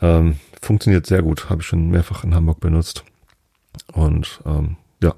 [0.00, 3.04] Ähm, funktioniert sehr gut, habe ich schon mehrfach in Hamburg benutzt.
[3.92, 5.14] Und ähm, ja,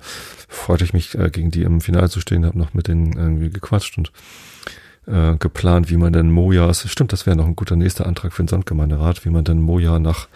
[0.49, 3.51] freute ich mich, äh, gegen die im Finale zu stehen, habe noch mit denen irgendwie
[3.51, 4.13] gequatscht und
[5.07, 8.43] äh, geplant, wie man denn Mojas, stimmt, das wäre noch ein guter nächster Antrag für
[8.43, 10.29] den Sandgemeinderat, wie man denn Moja nach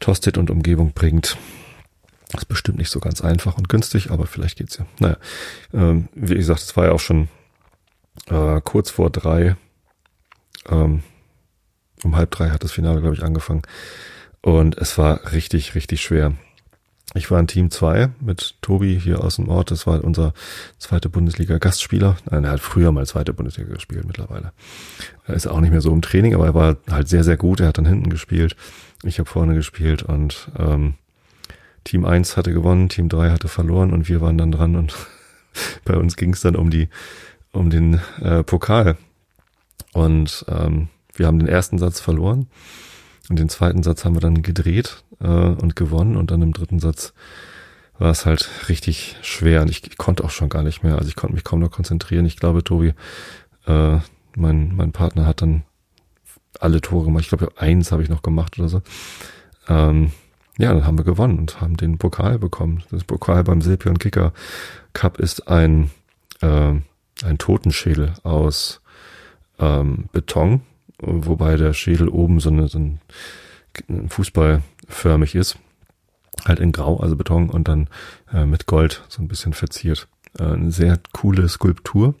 [0.00, 1.36] Tosted und Umgebung bringt.
[2.36, 4.86] Ist bestimmt nicht so ganz einfach und günstig, aber vielleicht geht's ja.
[4.98, 5.16] Naja,
[5.72, 7.28] ähm, wie gesagt, es war ja auch schon
[8.28, 9.56] äh, kurz vor drei.
[10.68, 11.02] Ähm,
[12.04, 13.62] um halb drei hat das Finale, glaube ich, angefangen.
[14.42, 16.34] Und es war richtig, richtig schwer.
[17.14, 19.72] Ich war in Team 2 mit Tobi hier aus dem Ort.
[19.72, 20.32] Das war unser
[20.78, 22.16] zweite Bundesliga-Gastspieler.
[22.30, 24.52] Nein, er hat früher mal zweite Bundesliga gespielt mittlerweile.
[25.26, 27.58] Er ist auch nicht mehr so im Training, aber er war halt sehr, sehr gut.
[27.58, 28.54] Er hat dann hinten gespielt.
[29.02, 30.94] Ich habe vorne gespielt und ähm,
[31.84, 34.94] Team 1 hatte gewonnen, Team 3 hatte verloren und wir waren dann dran und
[35.84, 36.88] bei uns ging es dann um die,
[37.52, 38.96] um den äh, Pokal.
[39.92, 42.46] Und ähm, wir haben den ersten Satz verloren
[43.28, 46.78] und den zweiten Satz haben wir dann gedreht äh, und gewonnen und dann im dritten
[46.78, 47.12] Satz
[47.98, 50.96] war es halt richtig schwer und ich, ich konnte auch schon gar nicht mehr.
[50.96, 52.24] Also ich konnte mich kaum noch konzentrieren.
[52.24, 52.94] Ich glaube, Tobi,
[53.66, 53.98] äh,
[54.36, 55.64] mein, mein Partner hat dann
[56.58, 57.24] alle Tore gemacht.
[57.24, 58.82] Ich glaube, eins habe ich noch gemacht oder so.
[59.68, 60.12] Ähm,
[60.58, 62.82] ja, dann haben wir gewonnen und haben den Pokal bekommen.
[62.90, 64.32] Das Pokal beim Silpion Kicker
[64.92, 65.90] Cup ist ein,
[66.42, 66.74] äh,
[67.24, 68.80] ein Totenschädel aus
[69.58, 70.62] ähm, Beton,
[70.98, 73.00] wobei der Schädel oben so, eine, so ein
[74.08, 75.58] Fußballförmig ist.
[76.44, 77.88] Halt in Grau, also Beton und dann
[78.32, 80.08] äh, mit Gold so ein bisschen verziert.
[80.38, 82.14] Äh, eine sehr coole Skulptur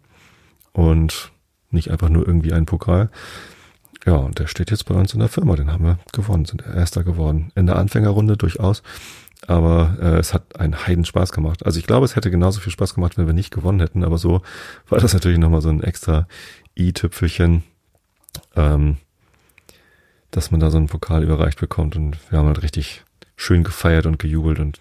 [0.72, 1.30] und
[1.70, 3.10] nicht einfach nur irgendwie ein Pokal.
[4.06, 6.64] Ja, und der steht jetzt bei uns in der Firma, den haben wir gewonnen, sind
[6.66, 7.52] Erster geworden.
[7.54, 8.82] In der Anfängerrunde durchaus,
[9.46, 11.66] aber äh, es hat einen Heiden Spaß gemacht.
[11.66, 14.16] Also ich glaube, es hätte genauso viel Spaß gemacht, wenn wir nicht gewonnen hätten, aber
[14.16, 14.42] so
[14.88, 16.26] war das natürlich nochmal so ein extra
[16.78, 17.62] i-Tüpfelchen.
[18.56, 18.96] Ähm,
[20.30, 21.96] dass man da so einen Pokal überreicht bekommt.
[21.96, 23.04] Und wir haben halt richtig
[23.36, 24.58] schön gefeiert und gejubelt.
[24.60, 24.80] Und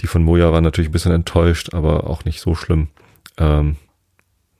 [0.00, 2.88] die von Moja waren natürlich ein bisschen enttäuscht, aber auch nicht so schlimm.
[3.36, 3.76] Ähm,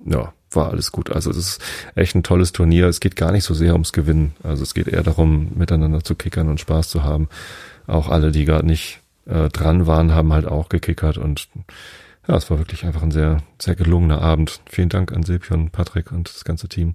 [0.04, 1.10] ja, war alles gut.
[1.10, 1.62] Also es ist
[1.94, 2.86] echt ein tolles Turnier.
[2.86, 4.34] Es geht gar nicht so sehr ums Gewinnen.
[4.42, 7.28] Also es geht eher darum, miteinander zu kickern und Spaß zu haben.
[7.86, 11.48] Auch alle, die gerade nicht äh, dran waren, haben halt auch gekickert und
[12.26, 14.60] ja, es war wirklich einfach ein sehr, sehr gelungener Abend.
[14.68, 16.94] Vielen Dank an Silpion, Patrick und das ganze Team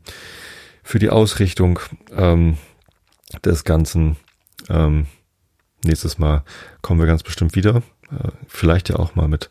[0.84, 1.80] für die Ausrichtung.
[2.16, 2.58] Ähm,
[3.44, 4.18] des Ganzen.
[4.70, 5.08] Ähm,
[5.84, 6.44] nächstes Mal
[6.82, 7.78] kommen wir ganz bestimmt wieder.
[8.12, 9.50] Äh, vielleicht ja auch mal mit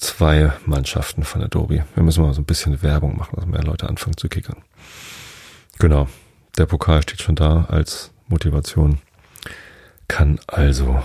[0.00, 1.84] zwei Mannschaften von Adobe.
[1.94, 4.62] Wir müssen mal so ein bisschen Werbung machen, dass mehr Leute anfangen zu kickern.
[5.78, 6.08] Genau.
[6.58, 8.98] Der Pokal steht schon da als Motivation.
[10.08, 11.02] Kann also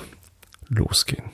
[0.69, 1.25] losgehen.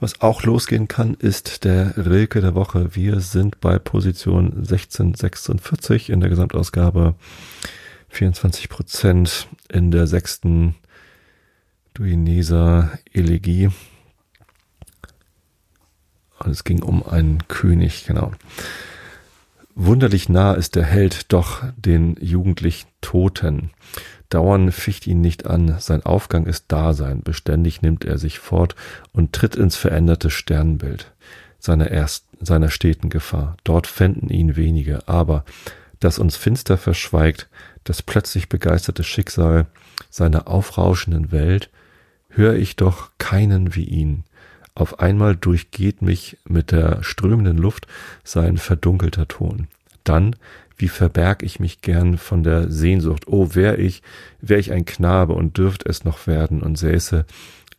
[0.00, 2.96] Was auch losgehen kann, ist der Rilke der Woche.
[2.96, 7.14] Wir sind bei Position 1646 in der Gesamtausgabe.
[8.08, 10.74] 24 Prozent in der sechsten
[11.94, 13.70] Duineser Elegie.
[16.42, 18.32] Und es ging um einen König, genau.
[19.74, 23.70] Wunderlich nah ist der Held doch den jugendlich Toten.
[24.28, 28.74] Dauern ficht ihn nicht an, sein Aufgang ist Dasein, beständig nimmt er sich fort
[29.12, 31.12] und tritt ins veränderte Sternbild
[31.60, 33.56] seiner, erst, seiner steten Gefahr.
[33.64, 35.44] Dort fänden ihn wenige, aber
[36.00, 37.48] das uns finster verschweigt,
[37.84, 39.66] das plötzlich begeisterte Schicksal
[40.08, 41.70] seiner aufrauschenden Welt,
[42.28, 44.24] hör ich doch keinen wie ihn.
[44.80, 47.86] Auf einmal durchgeht mich mit der strömenden Luft
[48.24, 49.68] sein verdunkelter Ton.
[50.04, 50.36] Dann
[50.78, 53.24] wie verberg ich mich gern von der Sehnsucht.
[53.26, 54.02] Oh, wär ich,
[54.40, 57.26] wär ich ein Knabe und dürft es noch werden und säße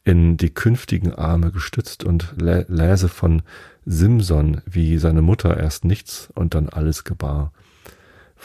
[0.04, 3.41] in die künftigen Arme gestützt und lä läse von
[3.84, 7.52] Simson, wie seine Mutter erst nichts und dann alles gebar.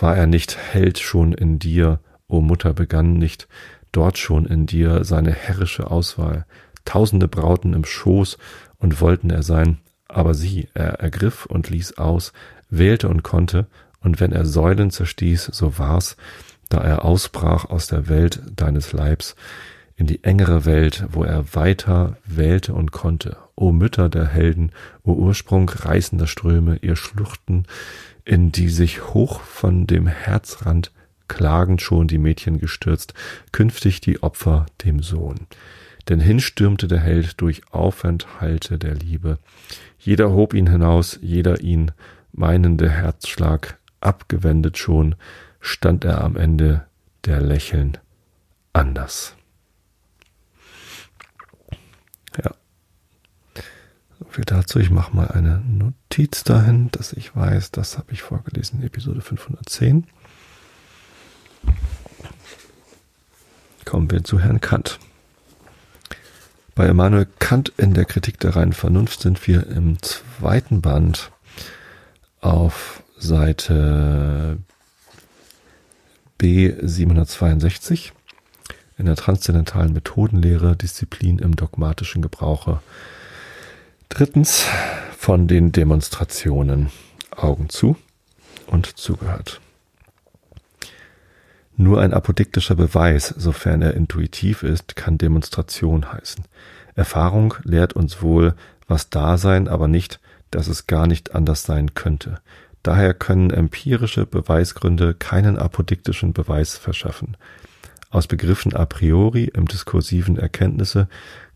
[0.00, 3.48] War er nicht Held schon in dir, o Mutter, begann nicht
[3.92, 6.46] dort schon in dir seine herrische Auswahl,
[6.86, 8.38] tausende Brauten im Schoß
[8.78, 9.78] und wollten er sein,
[10.08, 12.32] aber sie, er ergriff und ließ aus,
[12.70, 13.66] wählte und konnte,
[14.00, 16.16] und wenn er Säulen zerstieß, so war's,
[16.68, 19.36] da er ausbrach aus der Welt deines Leibs,
[19.96, 23.36] in die engere Welt, wo er weiter wählte und konnte.
[23.54, 24.72] O Mütter der Helden,
[25.02, 27.64] o Ursprung reißender Ströme, ihr Schluchten,
[28.24, 30.92] in die sich hoch von dem Herzrand
[31.28, 33.14] klagend schon die Mädchen gestürzt,
[33.52, 35.46] künftig die Opfer dem Sohn.
[36.08, 39.38] Denn hinstürmte der Held durch Aufenthalte der Liebe.
[39.98, 41.90] Jeder hob ihn hinaus, jeder ihn
[42.32, 45.16] meinende Herzschlag abgewendet schon,
[45.60, 46.86] stand er am Ende
[47.24, 47.98] der Lächeln
[48.72, 49.34] anders.
[52.42, 52.54] Ja.
[54.18, 54.78] So viel dazu.
[54.78, 60.06] Ich mache mal eine Notiz dahin, dass ich weiß, das habe ich vorgelesen, Episode 510.
[63.84, 64.98] Kommen wir zu Herrn Kant.
[66.76, 71.32] Bei Immanuel Kant in der Kritik der reinen Vernunft sind wir im zweiten Band
[72.42, 74.58] auf Seite
[76.36, 78.12] B 762
[78.98, 82.82] in der transzendentalen Methodenlehre Disziplin im dogmatischen Gebrauche.
[84.10, 84.66] Drittens
[85.16, 86.90] von den Demonstrationen
[87.30, 87.96] Augen zu
[88.66, 89.62] und zugehört.
[91.76, 96.44] Nur ein apodiktischer Beweis, sofern er intuitiv ist, kann Demonstration heißen.
[96.94, 98.54] Erfahrung lehrt uns wohl,
[98.88, 100.18] was da sein, aber nicht,
[100.50, 102.38] dass es gar nicht anders sein könnte.
[102.82, 107.36] Daher können empirische Beweisgründe keinen apodiktischen Beweis verschaffen.
[108.08, 111.08] Aus Begriffen a priori im diskursiven Erkenntnisse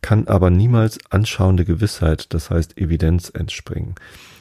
[0.02, 3.94] kann aber niemals anschauende Gewissheit, das heißt Evidenz, entspringen,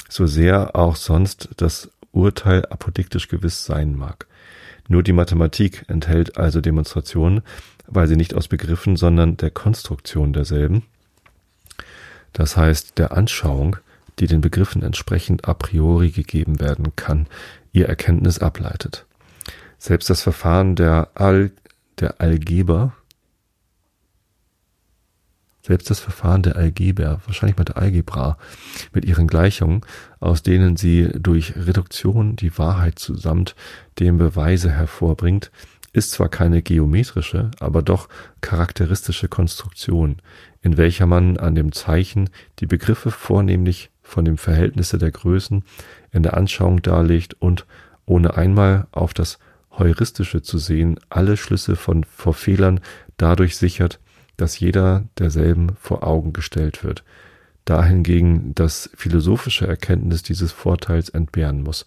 [0.09, 4.25] so sehr auch sonst das Urteil apodiktisch gewiss sein mag.
[4.89, 7.43] Nur die Mathematik enthält also Demonstrationen,
[7.87, 10.83] weil sie nicht aus Begriffen, sondern der Konstruktion derselben,
[12.33, 13.77] das heißt der Anschauung,
[14.17, 17.27] die den Begriffen entsprechend a priori gegeben werden kann,
[17.71, 19.05] ihr Erkenntnis ableitet.
[19.77, 21.51] Selbst das Verfahren der, Al
[21.99, 22.93] der Algeber
[25.61, 28.37] selbst das Verfahren der Algeber, wahrscheinlich mit der Algebra,
[28.93, 29.81] mit ihren Gleichungen,
[30.19, 33.55] aus denen sie durch Reduktion die Wahrheit zusammt
[33.99, 35.51] dem Beweise hervorbringt,
[35.91, 38.09] ist zwar keine geometrische, aber doch
[38.41, 40.17] charakteristische Konstruktion,
[40.61, 42.29] in welcher man an dem Zeichen
[42.59, 45.63] die Begriffe vornehmlich von dem Verhältnisse der Größen
[46.11, 47.65] in der Anschauung darlegt und
[48.05, 49.39] ohne einmal auf das
[49.71, 52.81] Heuristische zu sehen, alle Schlüsse von vor Fehlern
[53.17, 53.99] dadurch sichert,
[54.41, 57.03] dass jeder derselben vor Augen gestellt wird,
[57.65, 61.85] dahingegen das philosophische Erkenntnis dieses Vorteils entbehren muss,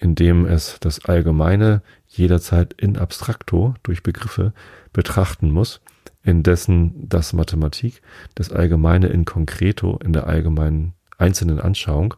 [0.00, 4.52] indem es das Allgemeine jederzeit in abstracto durch Begriffe
[4.92, 5.80] betrachten muss,
[6.22, 8.02] indessen das Mathematik
[8.34, 12.14] das Allgemeine in concreto in der allgemeinen einzelnen Anschauung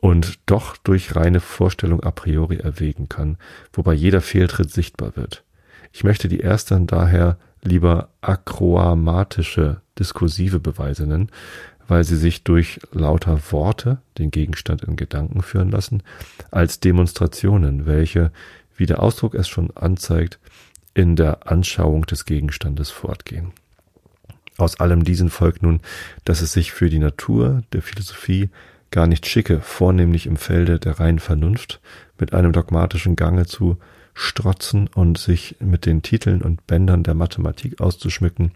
[0.00, 3.38] und doch durch reine Vorstellung a priori erwägen kann,
[3.72, 5.44] wobei jeder Fehltritt sichtbar wird.
[5.92, 11.30] Ich möchte die ersten daher lieber akroamatische diskursive Beweise nennen,
[11.88, 16.02] weil sie sich durch lauter Worte den Gegenstand in Gedanken führen lassen,
[16.50, 18.30] als Demonstrationen, welche,
[18.76, 20.38] wie der Ausdruck es schon anzeigt,
[20.94, 23.52] in der Anschauung des Gegenstandes fortgehen.
[24.56, 25.80] Aus allem diesen folgt nun,
[26.24, 28.50] dass es sich für die Natur der Philosophie
[28.90, 31.80] gar nicht schicke, vornehmlich im Felde der reinen Vernunft
[32.18, 33.78] mit einem dogmatischen Gange zu
[34.18, 38.50] strotzen und sich mit den Titeln und Bändern der Mathematik auszuschmücken,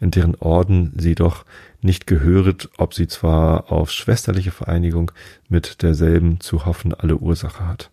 [0.00, 1.44] in deren Orden sie doch
[1.80, 5.12] nicht gehöret, ob sie zwar auf schwesterliche Vereinigung
[5.48, 7.90] mit derselben zu hoffen alle Ursache hat.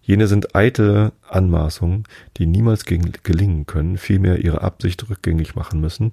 [0.00, 2.04] Jene sind eitle Anmaßungen,
[2.36, 6.12] die niemals gelingen können, vielmehr ihre Absicht rückgängig machen müssen,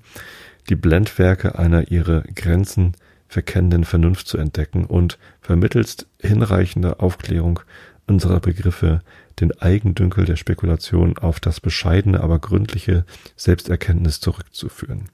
[0.69, 2.93] die Blendwerke einer ihre Grenzen
[3.27, 7.59] verkennenden Vernunft zu entdecken und vermittelst hinreichender Aufklärung
[8.07, 9.01] unserer Begriffe
[9.39, 13.05] den Eigendünkel der Spekulation auf das bescheidene, aber gründliche
[13.35, 15.09] Selbsterkenntnis zurückzuführen.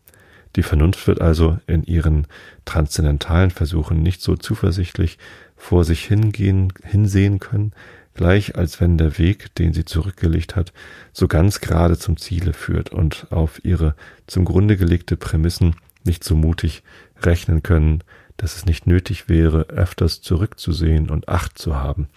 [0.56, 2.28] Die Vernunft wird also in ihren
[2.66, 5.18] transzendentalen Versuchen nicht so zuversichtlich
[5.56, 7.74] vor sich hingehen, hinsehen können,
[8.14, 10.74] gleich als wenn der Weg, den sie zurückgelegt hat,
[11.14, 13.96] so ganz gerade zum Ziele führt und auf ihre
[14.28, 16.84] zum Grunde gelegte Prämissen nicht so mutig
[17.22, 18.04] rechnen können,
[18.38, 22.10] dass es nicht nötig wäre, öfters zurückzusehen und Acht zu haben,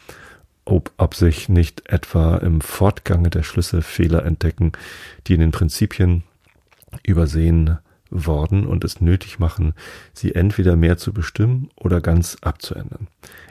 [0.64, 4.72] ob, ob sich nicht etwa im Fortgange der Schlüsse Fehler entdecken,
[5.26, 6.24] die in den Prinzipien
[7.02, 7.78] übersehen
[8.10, 9.74] worden und es nötig machen,
[10.12, 13.08] sie entweder mehr zu bestimmen oder ganz abzuändern.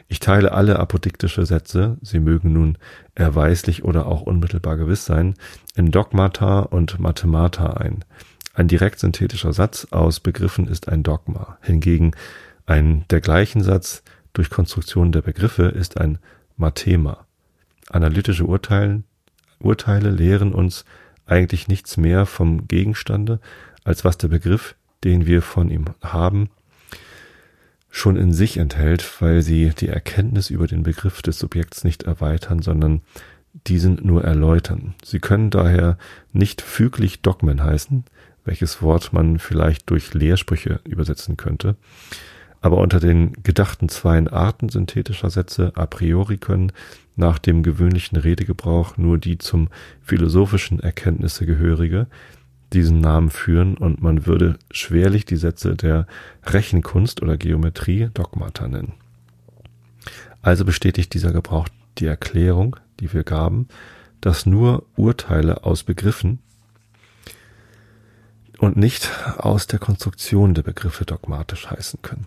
[0.08, 2.78] Ich teile alle apodiktische Sätze, sie mögen nun
[3.14, 5.34] erweislich oder auch unmittelbar gewiss sein,
[5.76, 8.04] in Dogmata und Mathemata ein.
[8.54, 11.58] Ein direkt synthetischer Satz aus Begriffen ist ein Dogma.
[11.60, 12.12] Hingegen
[12.66, 14.02] ein dergleichen Satz
[14.32, 16.18] durch Konstruktion der Begriffe ist ein
[16.56, 17.26] Mathema.
[17.88, 19.02] Analytische Urteile,
[19.58, 20.84] Urteile lehren uns
[21.26, 23.40] eigentlich nichts mehr vom Gegenstande,
[23.82, 24.74] als was der Begriff,
[25.04, 26.50] den wir von ihm haben,
[27.90, 32.60] schon in sich enthält, weil sie die Erkenntnis über den Begriff des Subjekts nicht erweitern,
[32.60, 33.02] sondern
[33.52, 34.94] diesen nur erläutern.
[35.04, 35.96] Sie können daher
[36.32, 38.04] nicht füglich Dogmen heißen,
[38.44, 41.76] welches Wort man vielleicht durch Lehrsprüche übersetzen könnte,
[42.64, 46.72] aber unter den gedachten zweien Arten synthetischer Sätze a priori können
[47.14, 49.68] nach dem gewöhnlichen Redegebrauch nur die zum
[50.00, 52.06] philosophischen Erkenntnisse gehörige
[52.72, 56.06] diesen Namen führen und man würde schwerlich die Sätze der
[56.46, 58.94] Rechenkunst oder Geometrie Dogmata nennen.
[60.40, 63.68] Also bestätigt dieser Gebrauch die Erklärung, die wir gaben,
[64.22, 66.38] dass nur Urteile aus Begriffen
[68.56, 72.26] und nicht aus der Konstruktion der Begriffe dogmatisch heißen können.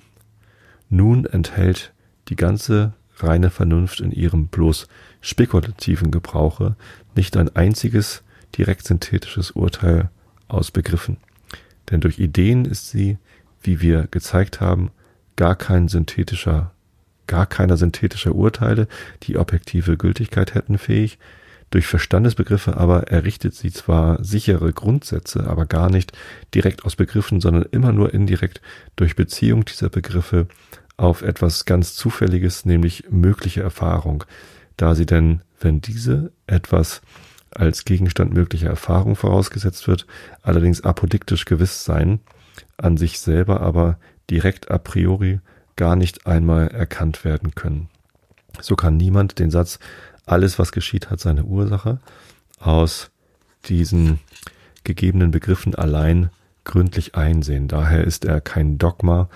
[0.90, 1.94] Nun enthält
[2.30, 4.88] die ganze reine Vernunft in ihrem bloß
[5.22, 6.76] spekulativen Gebrauche
[7.16, 8.24] nicht ein einziges
[8.58, 10.10] direkt synthetisches Urteil
[10.48, 11.18] aus Begriffen.
[11.90, 13.18] Denn durch Ideen ist sie,
[13.62, 14.92] wie wir gezeigt haben,
[15.36, 16.72] gar kein synthetischer,
[17.28, 18.88] gar keiner synthetischer Urteile,
[19.24, 21.18] die objektive Gültigkeit hätten fähig.
[21.70, 26.14] Durch Verstandesbegriffe aber errichtet sie zwar sichere Grundsätze, aber gar nicht
[26.54, 28.62] direkt aus Begriffen, sondern immer nur indirekt
[28.96, 30.48] durch Beziehung dieser Begriffe
[30.96, 34.24] auf etwas ganz Zufälliges, nämlich mögliche Erfahrung,
[34.78, 37.02] da sie denn, wenn diese etwas
[37.52, 40.06] als Gegenstand möglicher Erfahrung vorausgesetzt wird,
[40.42, 42.20] allerdings apodiktisch gewiss sein,
[42.78, 44.00] an sich selber aber
[44.30, 45.40] direkt a priori
[45.76, 47.90] gar nicht einmal erkannt werden können.
[48.60, 49.80] So kann niemand den Satz
[50.28, 52.00] alles, was geschieht, hat seine Ursache
[52.60, 53.10] aus
[53.66, 54.20] diesen
[54.84, 56.30] gegebenen Begriffen allein
[56.64, 57.68] gründlich einsehen.
[57.68, 59.30] Daher ist er kein Dogma,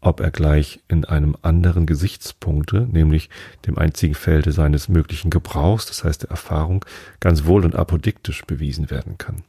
[0.00, 3.30] ob er gleich in einem anderen Gesichtspunkte, nämlich
[3.66, 6.84] dem einzigen Felde seines möglichen Gebrauchs, das heißt der Erfahrung,
[7.20, 9.42] ganz wohl und apodiktisch bewiesen werden kann.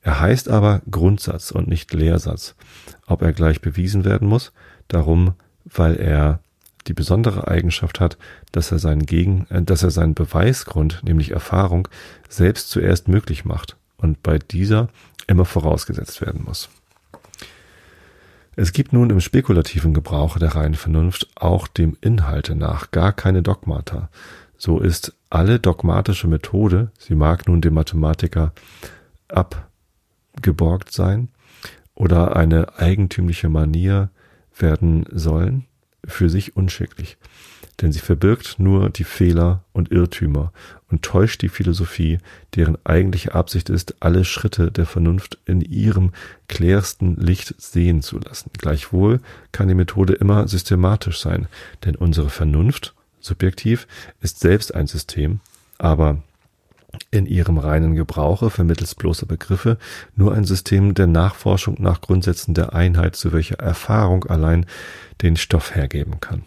[0.00, 2.56] Er heißt aber Grundsatz und nicht Lehrsatz.
[3.06, 4.52] Ob er gleich bewiesen werden muss,
[4.88, 5.34] darum,
[5.64, 6.40] weil er
[6.86, 8.18] die besondere Eigenschaft hat,
[8.50, 11.88] dass er seinen Gegen, äh, dass er seinen Beweisgrund, nämlich Erfahrung,
[12.28, 14.88] selbst zuerst möglich macht und bei dieser
[15.26, 16.68] immer vorausgesetzt werden muss.
[18.54, 23.42] Es gibt nun im spekulativen Gebrauch der reinen Vernunft auch dem Inhalte nach gar keine
[23.42, 24.10] Dogmata.
[24.58, 28.52] So ist alle dogmatische Methode, sie mag nun dem Mathematiker
[29.28, 31.28] abgeborgt sein
[31.94, 34.10] oder eine eigentümliche Manier
[34.56, 35.66] werden sollen,
[36.06, 37.16] für sich unschicklich
[37.82, 40.52] denn sie verbirgt nur die Fehler und Irrtümer
[40.90, 42.18] und täuscht die Philosophie,
[42.54, 46.12] deren eigentliche Absicht ist, alle Schritte der Vernunft in ihrem
[46.48, 48.50] klärsten Licht sehen zu lassen.
[48.56, 51.48] Gleichwohl kann die Methode immer systematisch sein,
[51.84, 53.86] denn unsere Vernunft, subjektiv,
[54.20, 55.40] ist selbst ein System,
[55.78, 56.22] aber
[57.10, 59.78] in ihrem reinen Gebrauche vermittels bloßer Begriffe
[60.14, 64.66] nur ein System der Nachforschung nach Grundsätzen der Einheit, zu welcher Erfahrung allein
[65.22, 66.44] den Stoff hergeben kann.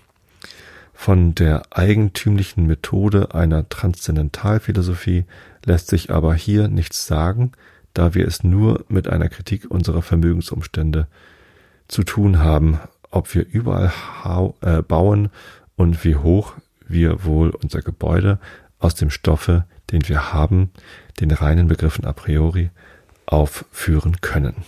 [0.94, 5.26] Von der eigentümlichen Methode einer Transzendentalphilosophie
[5.66, 7.52] lässt sich aber hier nichts sagen,
[7.94, 11.08] da wir es nur mit einer Kritik unserer Vermögensumstände
[11.88, 12.80] zu tun haben,
[13.12, 13.92] ob wir überall
[14.62, 15.30] äh, bauen
[15.76, 16.54] und wie hoch
[16.88, 18.40] wir wohl unser Gebäude
[18.80, 20.72] aus dem Stoffe, den wir haben,
[21.20, 22.70] den reinen Begriffen a priori,
[23.26, 24.64] aufführen können.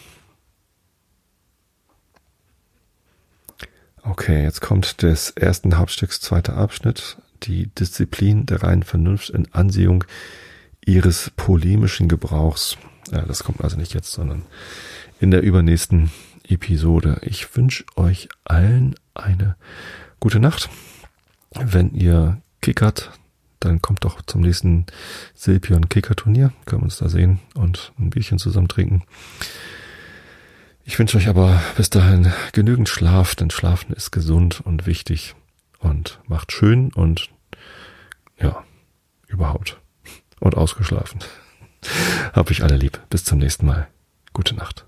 [4.03, 10.05] Okay, jetzt kommt des ersten Hauptstücks zweiter Abschnitt, die Disziplin der reinen Vernunft in Ansehung
[10.85, 12.77] ihres polemischen Gebrauchs.
[13.11, 14.43] Ja, das kommt also nicht jetzt, sondern
[15.19, 16.11] in der übernächsten
[16.47, 17.19] Episode.
[17.21, 19.57] Ich wünsche euch allen eine
[20.19, 20.69] gute Nacht.
[21.51, 23.11] Wenn ihr kickert,
[23.59, 24.85] dann kommt doch zum nächsten
[25.33, 26.53] Silpion Kicker Turnier.
[26.65, 29.03] Können wir uns da sehen und ein Bierchen zusammen trinken.
[30.83, 35.35] Ich wünsche euch aber bis dahin genügend Schlaf, denn Schlafen ist gesund und wichtig
[35.79, 37.29] und macht schön und
[38.39, 38.63] ja,
[39.27, 39.79] überhaupt.
[40.39, 41.19] Und ausgeschlafen.
[42.33, 43.01] Hab ich alle lieb.
[43.09, 43.87] Bis zum nächsten Mal.
[44.33, 44.86] Gute Nacht.